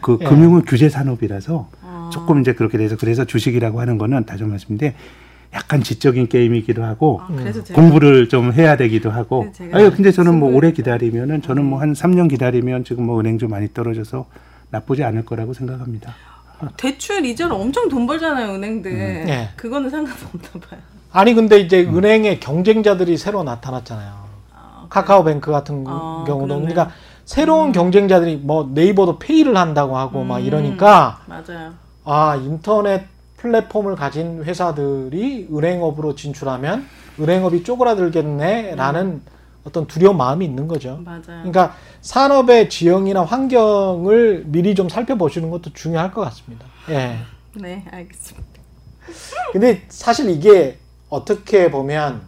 [0.00, 0.24] 그 예.
[0.24, 2.10] 금융은 규제 산업이라서 아.
[2.12, 4.94] 조금 이제 그렇게 돼서 그래서 주식이라고 하는 거는 다시 말씀인데
[5.54, 7.28] 약간 지적인 게임이기도 하고 아,
[7.74, 9.46] 공부를 좀 해야 되기도 하고.
[9.72, 13.50] 아유, 근데 저는 뭐 오래 기다리면은 저는 뭐 한 3년 기다리면 지금 뭐 은행 좀
[13.50, 14.26] 많이 떨어져서
[14.70, 16.14] 나쁘지 않을 거라고 생각합니다.
[16.76, 18.92] 대출 이자로 엄청 돈 벌잖아요 은행들.
[18.92, 19.48] 예.
[19.56, 20.80] 그거는 상관없나 봐요.
[21.10, 24.22] 아니 근데 이제 은행의 경쟁자들이 새로 나타났잖아요.
[24.88, 26.72] 카카오뱅크 같은 아, 경우도 그러네.
[26.72, 26.94] 그러니까
[27.24, 30.44] 새로운 경쟁자들이 뭐 네이버도 페이를 한다고 하고 막 음.
[30.44, 31.72] 이러니까 맞아요.
[32.04, 33.04] 아 인터넷
[33.42, 36.86] 플랫폼을 가진 회사들이 은행업으로 진출하면
[37.18, 39.20] 은행업이 쪼그라들겠네라는
[39.64, 41.00] 어떤 두려운 마음이 있는 거죠.
[41.04, 41.22] 맞아요.
[41.26, 46.66] 그러니까 산업의 지형이나 환경을 미리 좀 살펴보시는 것도 중요할 것 같습니다.
[46.90, 47.18] 예.
[47.54, 48.48] 네, 알겠습니다.
[49.52, 50.78] 근데 사실 이게
[51.08, 52.22] 어떻게 보면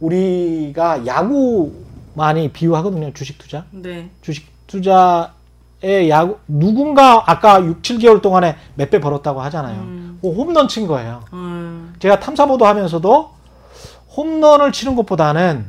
[0.00, 1.72] 우리가 야구
[2.14, 3.12] 많이 비유하거든요.
[3.12, 3.64] 주식 투자.
[3.72, 4.08] 네.
[4.22, 9.80] 주식 투자에 야구 누군가 아까 6, 7개월 동안에 몇 배 벌었다고 하잖아요.
[9.80, 9.97] 음.
[10.20, 11.22] 그 홈런 친 거예요.
[11.32, 11.94] 음.
[11.98, 13.30] 제가 탐사보도 하면서도
[14.16, 15.66] 홈런을 치는 것보다는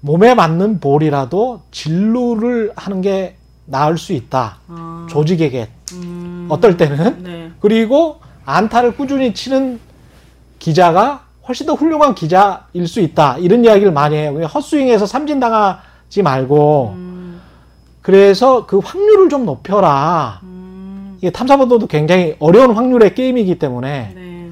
[0.00, 4.58] 몸에 맞는 볼이라도 진루를 하는 게 나을 수 있다.
[4.68, 5.06] 아.
[5.10, 6.46] 조직에게 음.
[6.50, 7.50] 어떨 때는 네.
[7.60, 9.80] 그리고 안타를 꾸준히 치는
[10.58, 13.38] 기자가 훨씬 더 훌륭한 기자일 수 있다.
[13.38, 14.32] 이런 이야기를 많이 해요.
[14.32, 17.40] 그냥 헛스윙해서 삼진 당하지 말고 음.
[18.02, 20.40] 그래서 그 확률을 좀 높여라.
[21.26, 21.28] 음.
[21.28, 24.50] 이게 탐사보도도 굉장히 어려운 확률의 게임이기 때문에 네.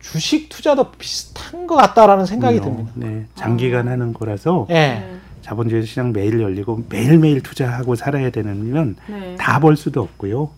[0.00, 2.76] 주식 투자도 비슷한 것 같다라는 생각이 그럼요.
[2.76, 2.92] 듭니다.
[2.96, 4.74] 네, 장기간 하는 거라서 예.
[4.74, 5.16] 네.
[5.42, 9.36] 자본주의 시장 매일 열리고 매일매일 투자하고 살아야 되면 네.
[9.38, 10.50] 다벌 수도 없고요.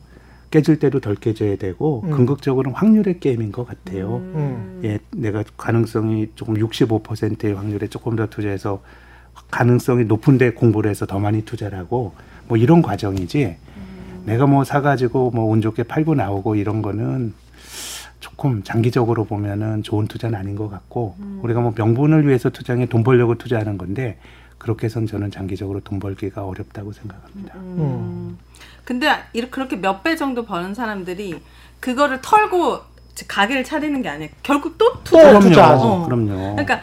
[0.50, 2.10] 깨질 때도 덜 깨져야 되고 음.
[2.10, 4.16] 궁극적으로는 확률의 게임인 것 같아요.
[4.16, 4.80] 음.
[4.84, 8.80] 예, 내가 가능성이 조금 65%의 확률에 조금 더 투자해서
[9.50, 12.12] 가능성이 높은데 공부를 해서 더 많이 투자를 하고
[12.46, 13.56] 뭐 이런 과정이지
[14.24, 17.34] 내가 뭐 사가지고 뭐 운 좋게 팔고 나오고 이런 거는
[18.20, 23.36] 조금 장기적으로 보면은 좋은 투자는 아닌 것 같고 우리가 뭐 명분을 위해서 투자해 돈 벌려고
[23.36, 24.18] 투자하는 건데
[24.58, 27.54] 그렇게 해선 저는 장기적으로 돈 벌기가 어렵다고 생각합니다.
[27.58, 28.38] 음.
[28.84, 31.40] 근데 이렇게 그렇게 몇 배 정도 버는 사람들이
[31.80, 32.78] 그거를 털고
[33.28, 34.30] 가게를 차리는 게 아니에요.
[34.42, 35.38] 결국 또 투자.
[35.38, 35.82] 투자하죠.
[35.84, 36.04] 어.
[36.06, 36.54] 그럼요.
[36.56, 36.80] 그러니까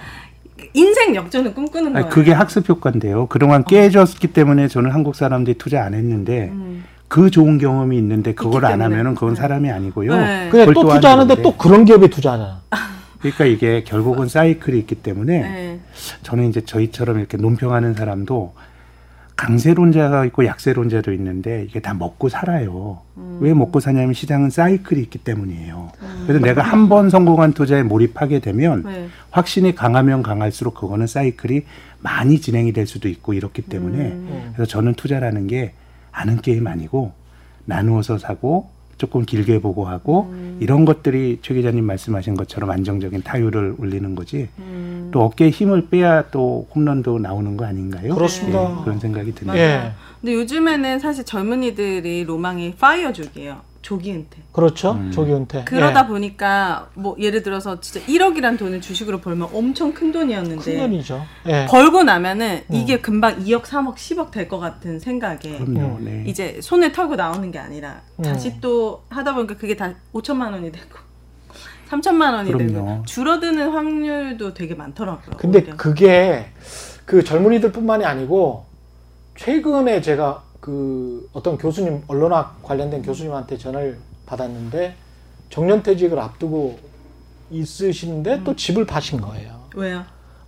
[0.73, 2.09] 인생 역전을 꿈꾸는 거예요.
[2.09, 3.25] 그게 학습 효과인데요.
[3.27, 6.83] 그동안 깨졌기 때문에 저는 한국 사람들이 투자 안 했는데 음.
[7.11, 8.81] 그 좋은 경험이 있는데 그걸 안.
[8.81, 9.41] 하면은 그건 네.
[9.41, 10.15] 사람이 아니고요.
[10.15, 10.47] 네.
[10.49, 11.41] 그냥 그걸 또 하는 투자하는데 건데.
[11.43, 12.61] 또 그런 기업에 투자하잖아.
[13.19, 15.79] 그러니까 이게 결국은 사이클이 있기 때문에 네.
[16.23, 18.53] 저는 이제 저희처럼 이렇게 논평하는 사람도
[19.35, 22.99] 강세론자가 있고 약세론자도 있는데 이게 다 먹고 살아요.
[23.17, 23.39] 음.
[23.41, 25.91] 왜 먹고 사냐면 시장은 사이클이 있기 때문이에요.
[26.27, 29.07] 그래서 내가 한 번 성공한 투자에 몰입하게 되면 네.
[29.31, 31.63] 확신이 강하면 강할수록 그거는 사이클이
[31.99, 34.51] 많이 진행이 될 수도 있고 이렇기 때문에 음.
[34.55, 35.73] 그래서 저는 투자라는 게
[36.11, 37.13] 아는 게임 아니고
[37.65, 40.57] 나누어서 사고 조금 길게 보고 하고 음.
[40.59, 45.09] 이런 것들이 최 기자님 말씀하신 것처럼 안정적인 타율을 올리는 거지 음.
[45.11, 48.13] 또 어깨에 힘을 빼야 또 홈런도 나오는 거 아닌가요?
[48.13, 48.61] 그렇습니다.
[48.61, 49.33] 예, 그런 생각이.
[49.43, 49.59] 맞아요.
[49.59, 49.91] 예.
[50.19, 53.70] 근데 요즘에는 사실 젊은이들이 로망이 파이어족이에요.
[53.81, 54.37] 조기 은퇴.
[54.51, 54.91] 그렇죠.
[54.91, 55.11] 음.
[55.11, 55.63] 조기 은퇴.
[55.65, 56.07] 그러다 예.
[56.07, 61.23] 보니까 뭐 예를 들어서 진짜 1억이란 돈을 주식으로 벌면 엄청 큰 돈이었는데 큰 돈이죠.
[61.47, 61.65] 예.
[61.67, 65.97] 벌고 나면은 이게 금방 2억, 3억, 10억 될 것 같은 생각에 그럼요.
[65.97, 66.05] 음.
[66.05, 66.23] 네.
[66.27, 68.23] 이제 손에 털고 나오는 게 아니라 음.
[68.23, 70.85] 다시 또 하다 보니까 그게 다 5천만 원이 되고
[71.89, 72.67] 3천만 원이 그럼요.
[72.73, 75.37] 되고 줄어드는 확률도 되게 많더라고요.
[75.37, 75.75] 근데 오히려.
[75.77, 76.45] 그게
[77.05, 78.65] 그 젊은이들뿐만이 아니고
[79.37, 83.97] 최근에 제가 그 어떤 교수님 언론학 관련된 교수님한테 전화를
[84.27, 84.95] 받았는데
[85.49, 86.79] 정년퇴직을 앞두고
[87.49, 88.43] 있으신데 음.
[88.45, 89.51] 또 집을 파신 거예요.
[89.75, 90.03] 왜요?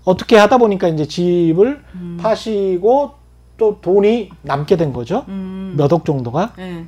[0.05, 2.18] 어떻게 하다 보니까 이제 집을 음.
[2.22, 3.11] 파시고
[3.57, 5.26] 또 돈이 남게 된 거죠.
[5.28, 5.74] 음.
[5.78, 6.53] 몇억 정도가.
[6.57, 6.86] 네.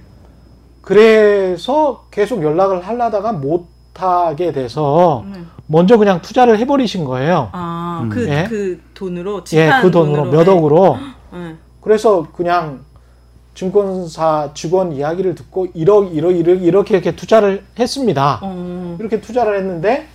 [0.81, 5.49] 그래서 계속 연락을 하려다가 못 하게 돼서 음.
[5.67, 7.49] 먼저 그냥 투자를 해버리신 거예요.
[7.53, 8.09] 아, 음.
[8.09, 8.45] 그, 예.
[8.47, 10.51] 그 돈으로 예, 그 돈으로 몇 네.
[10.51, 10.97] 억으로.
[11.33, 11.55] 네.
[11.81, 12.83] 그래서 그냥
[13.55, 18.39] 증권사 직원 이야기를 듣고 1억, 1억, 1억 이렇게 이렇게 투자를 했습니다.
[18.43, 18.97] 어.
[18.99, 20.07] 이렇게 투자를 했는데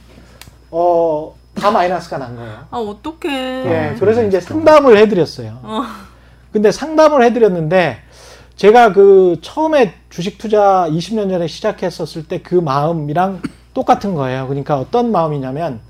[0.70, 2.58] 어, 다 마이너스가 난 거예요.
[2.70, 3.28] 아, 어떡해.
[3.32, 5.58] 예, 그래서 이제 상담을 해드렸어요.
[5.62, 5.82] 어.
[6.52, 7.96] 근데 상담을 해드렸는데
[8.56, 13.40] 제가 그 처음에 주식 투자 20년 전에 시작했었을 때 그 마음이랑
[13.72, 14.46] 똑같은 거예요.
[14.48, 15.80] 그러니까 어떤 마음이냐면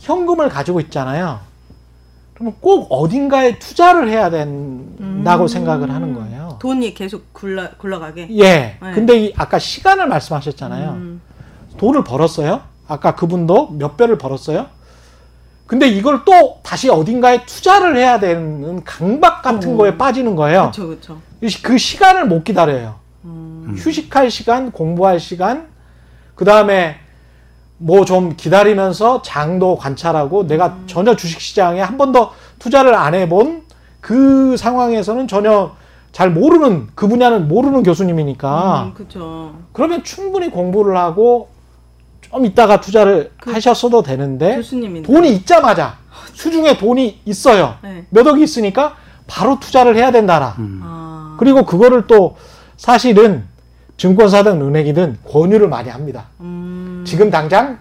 [0.00, 1.38] 현금을 가지고 있잖아요.
[2.42, 5.48] 그러면 꼭 어딘가에 투자를 해야 된다고 음.
[5.48, 6.58] 생각을 하는 거예요.
[6.60, 8.28] 돈이 계속 굴러, 굴러가게.
[8.32, 8.42] 예.
[8.42, 8.78] 네.
[8.92, 10.90] 근데 이 아까 시간을 말씀하셨잖아요.
[10.90, 11.20] 음.
[11.78, 12.62] 돈을 벌었어요.
[12.88, 14.66] 아까 그분도 몇 배를 벌었어요.
[15.68, 19.76] 근데 이걸 또 다시 어딘가에 투자를 해야 되는 강박 같은 어.
[19.76, 20.72] 거에 빠지는 거예요.
[20.72, 21.18] 그쵸, 그쵸.
[21.62, 22.96] 그 시간을 못 기다려요.
[23.24, 23.76] 음.
[23.78, 25.68] 휴식할 시간, 공부할 시간,
[26.34, 26.96] 그 다음에
[27.82, 30.84] 뭐 좀 기다리면서 장도 관찰하고 내가 음.
[30.86, 33.62] 전혀 주식 시장에 한 번도 투자를 안 해본
[34.00, 35.72] 그 상황에서는 전혀
[36.12, 39.54] 잘 모르는 그 분야는 모르는 교수님이니까 음, 그쵸.
[39.72, 41.48] 그러면 충분히 공부를 하고
[42.20, 45.12] 좀 있다가 투자를 그 하셨어도 되는데 교수님인데.
[45.12, 45.96] 돈이 있자마자
[46.34, 47.74] 수중에 돈이 있어요.
[47.82, 48.04] 네.
[48.10, 48.94] 몇 억이 있으니까
[49.26, 50.54] 바로 투자를 해야 된다라.
[50.58, 50.80] 음.
[50.82, 51.36] 아.
[51.38, 52.36] 그리고 그거를 또
[52.76, 53.44] 사실은
[53.96, 56.26] 증권사 든 은행이든 권유를 많이 합니다.
[56.40, 56.71] 음.
[57.04, 57.78] 지금 당장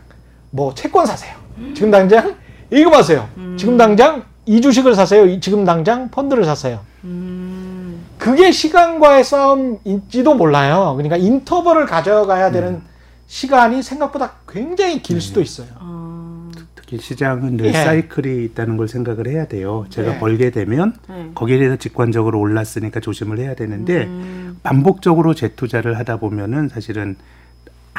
[0.50, 1.36] 뭐 채권 사세요.
[1.76, 2.36] 지금 당장
[2.72, 3.28] 이거 하세요.
[3.38, 3.56] 음.
[3.58, 5.26] 지금 당장 이 주식을 사세요.
[5.26, 6.80] 이- 지금 당장 펀드를 사세요.
[7.04, 8.02] 음.
[8.18, 10.94] 그게 시간과의 싸움인지도 몰라요.
[10.96, 12.82] 그러니까 인터벌을 가져가야 되는
[13.28, 15.68] 시간이 생각보다 굉장히 길 수도 있어요.
[15.80, 16.50] 아.
[16.76, 17.72] 특히 시장은 늘 예.
[17.72, 19.86] 사이클이 있다는 걸 생각을 해야 돼요.
[19.90, 20.20] 제가 예.
[20.20, 21.32] 벌게 되면 네.
[21.34, 24.60] 거기에 대해서 직관적으로 올랐으니까 조심을 해야 되는데 음.
[24.64, 27.16] 반복적으로 재투자를 하다 보면은 사실은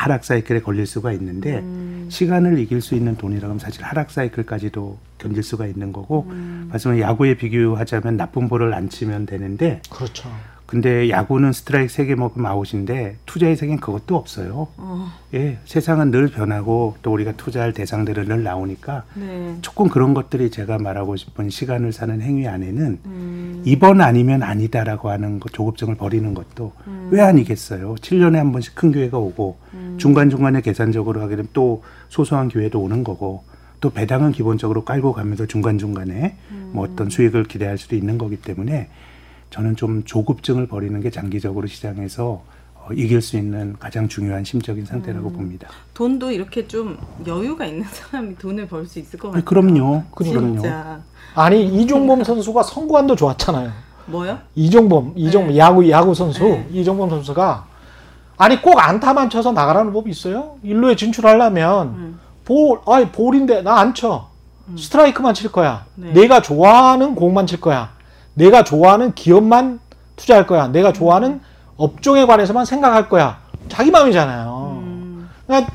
[0.03, 2.09] 하락 사이클에 걸릴 수가 있는데 음.
[2.11, 6.67] 시간을 이길 수 있는 돈이라고 하면 사실 하락 사이클까지도 견딜 수가 있는 거고 음.
[6.73, 10.29] 말씀은 야구에 비교하자면 나쁜 볼을 안 치면 되는데 그렇죠.
[10.73, 14.68] 근데 야구는 스트라이크 세 개 먹으면 아웃인데 투자의 세계는 그것도 없어요.
[14.79, 15.12] 어.
[15.35, 19.55] 예, 세상은 늘 변하고 또 우리가 투자할 대상들은 늘 나오니까 네.
[19.61, 23.62] 조금 그런 것들이 제가 말하고 싶은 시간을 사는 행위 안에는 음.
[23.66, 27.09] 이번 아니면 아니다라고 하는 거, 조급증을 버리는 것도 음.
[27.11, 27.97] 왜 아니겠어요?
[27.97, 29.97] 7년에 한 번씩 큰 기회가 오고 음.
[29.99, 33.45] 중간중간에 계산적으로 하게 되면 또 소소한 기회도 오는 거고
[33.83, 36.37] 또 배당은 기본적으로 깔고 가면서 중간중간에
[36.70, 36.91] 뭐 음.
[36.93, 38.89] 어떤 수익을 기대할 수도 있는 거기 때문에
[39.53, 42.43] 저는 좀 조급증을 버리는 게 장기적으로 시장에서
[42.75, 45.33] 어, 이길 수 있는 가장 중요한 심적인 상태라고 음.
[45.35, 45.69] 봅니다.
[45.95, 46.97] 돈도 이렇게 좀
[47.27, 49.45] 여유가 있는 사람이 돈을 벌 수 있을 것 같아요.
[49.45, 50.03] 그럼요.
[50.11, 50.61] 그럼요.
[50.61, 51.01] 진짜.
[51.35, 53.71] 아니 이종범 선수가 선구안도 좋았잖아요.
[54.07, 54.39] 뭐요?
[54.57, 55.59] 이종범, 이종범 네.
[55.59, 56.67] 야구 야구 선수 네.
[56.73, 57.67] 이종범 선수가
[58.39, 60.57] 아니 꼭 안타만 쳐서 나가라는 법이 있어요?
[60.65, 62.21] 일루에 진출하려면 음.
[62.45, 64.29] 볼, 아니 볼인데 나 안 쳐.
[64.77, 65.85] 스트라이크만 칠 거야.
[65.95, 66.13] 네.
[66.13, 67.91] 내가 좋아하는 공만 칠 거야.
[68.35, 69.80] 내가 좋아하는 기업만
[70.16, 70.68] 투자할 거야.
[70.68, 71.41] 내가 좋아하는
[71.76, 73.39] 업종에 관해서만 생각할 거야.
[73.68, 74.80] 자기 마음이잖아요.
[74.83, 75.28] 음.
[75.47, 75.72] 그러니까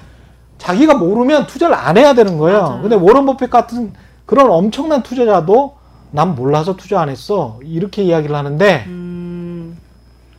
[0.58, 2.62] 자기가 모르면 투자를 안 해야 되는 거예요.
[2.62, 2.82] 맞아요.
[2.82, 3.93] 근데 워런 버핏 같은
[4.26, 5.76] 그런 엄청난 투자자도
[6.12, 7.60] 난 몰라서 투자 안 했어.
[7.64, 9.78] 이렇게 이야기를 하는데 음.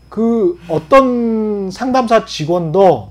[0.08, 3.10] 그 어떤 상담사 직원도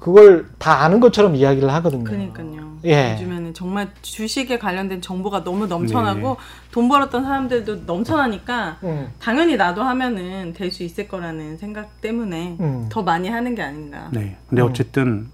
[0.00, 2.04] 그걸 다 아는 것처럼 이야기를 하거든요.
[2.04, 2.70] 그러니까요.
[2.86, 3.12] 예.
[3.12, 6.36] 요즘에는 정말 주식에 관련된 정보가 너무 넘쳐나고 네.
[6.72, 12.86] 돈 벌었던 사람들도 넘쳐나니까 음, 당연히 나도 하면은 될 수 있을 거라는 생각 때문에 음.
[12.90, 14.08] 더 많이 하는 게 아닌가.
[14.12, 14.36] 네.
[14.48, 14.68] 근데 음.
[14.68, 15.28] 어쨌든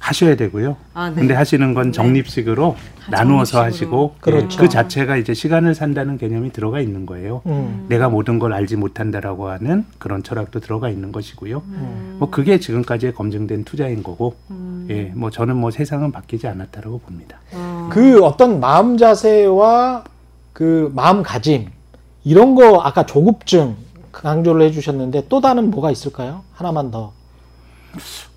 [0.00, 0.76] 하셔야 되고요.
[0.94, 1.16] 아, 네.
[1.16, 2.74] 근데 하시는 건 적립식으로
[3.06, 3.96] 아, 나누어서 적립식으로.
[3.98, 4.58] 하시고 그렇죠.
[4.58, 7.42] 그 자체가 이제 시간을 산다는 개념이 들어가 있는 거예요.
[7.46, 11.62] 음, 내가 모든 걸 알지 못한다라고 하는 그런 철학도 들어가 있는 것이고요.
[11.64, 12.16] 음.
[12.18, 14.86] 뭐 그게 지금까지 검증된 투자인 거고, 음.
[14.90, 17.38] 예, 뭐 저는 뭐 세상은 바뀌지 않았다라고 봅니다.
[17.52, 17.88] 어.
[17.92, 20.04] 그 어떤 마음 자세와
[20.54, 21.66] 그 마음가짐
[22.24, 23.76] 이런 거 아까 조급증
[24.12, 26.42] 강조를 해주셨는데 또 다른 뭐가 있을까요?
[26.54, 27.12] 하나만 더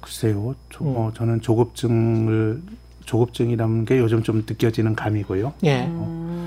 [0.03, 0.53] 글쎄요.
[0.71, 0.93] 저, 음.
[0.93, 2.61] 뭐 저는 조급증을
[3.05, 5.53] 조급증이라는 게 요즘 좀 느껴지는 감이고요.
[5.65, 5.89] 예.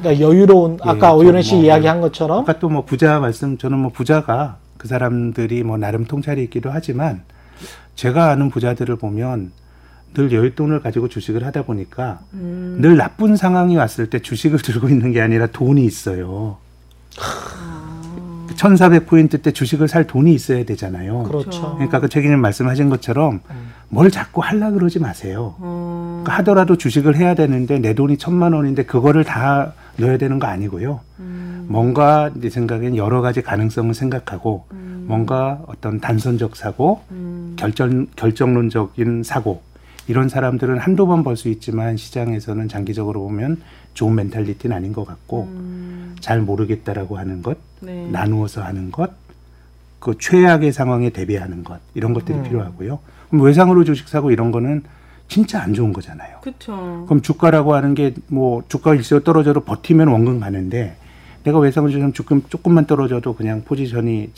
[0.02, 3.78] 그러니까 여유로운 아까 예, 오윤혜 좀씨 뭐, 이야기한 것처럼 아까 또 뭐 부자 말씀 저는
[3.78, 7.22] 뭐 부자가 그 사람들이 뭐 나름 통찰이 있기도 하지만
[7.94, 9.52] 제가 아는 부자들을 보면
[10.14, 12.78] 늘 여윳돈을 가지고 주식을 하다 보니까 음.
[12.80, 16.58] 늘 나쁜 상황이 왔을 때 주식을 들고 있는 게 아니라 돈이 있어요.
[18.56, 21.24] 1400포인트 때 주식을 살 돈이 있어야 되잖아요.
[21.24, 21.74] 그렇죠.
[21.74, 23.40] 그러니까 그 책임님 말씀하신 것처럼
[23.88, 25.54] 뭘 자꾸 하려 그러지 마세요.
[25.58, 30.46] 어, 그러니까 하더라도 주식을 해야 되는데 내 돈이 천만 원인데 그거를 다 넣어야 되는 거
[30.46, 31.00] 아니고요.
[31.68, 34.64] 뭔가 내 생각엔 여러 가지 가능성을 생각하고
[35.06, 37.00] 뭔가 어떤 단선적 사고,
[37.56, 39.62] 결정 결정론적인 사고
[40.08, 43.60] 이런 사람들은 한두 번 벌 수 있지만 시장에서는 장기적으로 보면
[43.94, 45.48] 좋은 멘탈리티는 아닌 것 같고
[46.20, 48.08] 잘 모르겠다라고 하는 것, 네.
[48.10, 49.12] 나누어서 하는 것,
[49.98, 52.42] 그 최악의 상황에 대비하는 것 이런 것들이 음.
[52.44, 52.98] 필요하고요.
[53.30, 54.82] 그럼 외상으로 주식 사고 이런 거는
[55.28, 56.38] 진짜 안 좋은 거잖아요.
[56.42, 57.04] 그쵸.
[57.08, 60.96] 그럼 주가라고 하는 게 뭐 주가 일시로 떨어져도 버티면 원금 가는데
[61.42, 64.30] 내가 외상으로 주식 조금 조금만 떨어져도 그냥 포지션이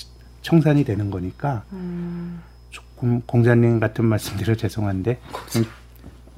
[0.43, 2.41] 청산이 되는 거니까 음.
[2.71, 5.19] 조금 공자님 같은 말씀드려 죄송한데
[5.51, 5.65] 좀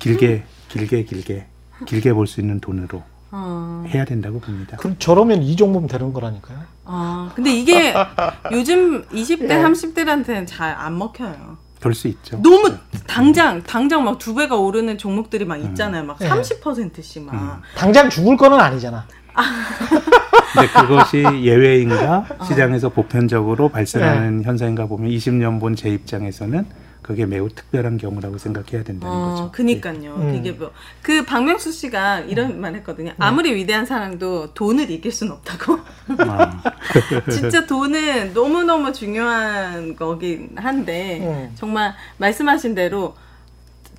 [0.01, 1.47] 길게 길게 길게
[1.87, 3.03] 길게 볼 수 있는 돈으로
[3.33, 3.85] 어.
[3.89, 4.77] 해야 된다고 봅니다.
[4.79, 6.59] 그 저러면 이 정도면 되는 거라니까요.
[6.85, 7.95] 아, 근데 이게
[8.53, 9.63] 요즘 20대, 예.
[9.63, 11.57] 30대한테는 잘 안 먹혀요.
[11.81, 12.41] 그럴 수 있죠.
[12.43, 12.75] 너무
[13.07, 16.05] 당장 당장 막 두 배가 오르는 종목들이 막 있잖아요.
[16.05, 16.29] 막 예.
[16.29, 17.63] 30%씩 막.
[17.77, 19.07] 당장 죽을 거는 아니잖아.
[20.53, 26.67] 근데 그것이 예외인가 시장에서 보편적으로 발생하는 현상인가 보면 20년 본 제 입장에서는
[27.03, 29.53] 그게 매우 특별한 경우라고 생각해야 된다는 어, 거죠.
[29.53, 30.15] 그니까요.
[30.17, 30.33] 음.
[30.33, 30.71] 그게 뭐,
[31.03, 33.13] 그 박명수 씨가 이런 말 했거든요.
[33.19, 35.79] 아무리 위대한 사람도 돈을 이길 순 없다고.
[36.19, 36.63] 아,
[37.31, 41.53] 진짜 돈은 너무 너무 중요한 거긴 한데, 음.
[41.55, 43.15] 정말 말씀하신 대로,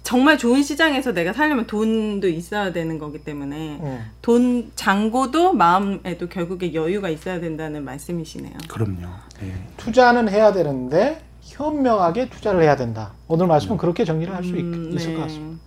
[0.04, 4.06] 정말 좋은 시장에서 내가 살려면 돈도 있어야 되는 거기 때문에, 음.
[4.22, 8.54] 돈, 잔고도 마음에도 결국에 여유가 있어야 된다는 말씀이시네요.
[8.68, 9.08] 그럼요.
[9.44, 9.54] 예.
[9.78, 11.31] 투자는 해야 되는데
[11.62, 13.12] 현명하게 투자를 해야 된다.
[13.28, 15.16] 오늘 말씀은 그렇게 정리를 할수 음, 있을 네.
[15.16, 15.62] 것 같습니다.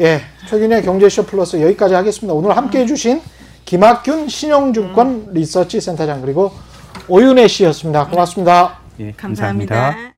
[0.00, 2.34] 예, 최근의 경제쇼 플러스 여기까지 하겠습니다.
[2.34, 3.22] 오늘 함께 해주신
[3.64, 6.52] 김학균 신영증권 리서치 센터장 그리고
[7.08, 8.08] 오윤혜 씨였습니다.
[8.08, 8.78] 고맙습니다.
[9.00, 10.12] 예, 감사합니다.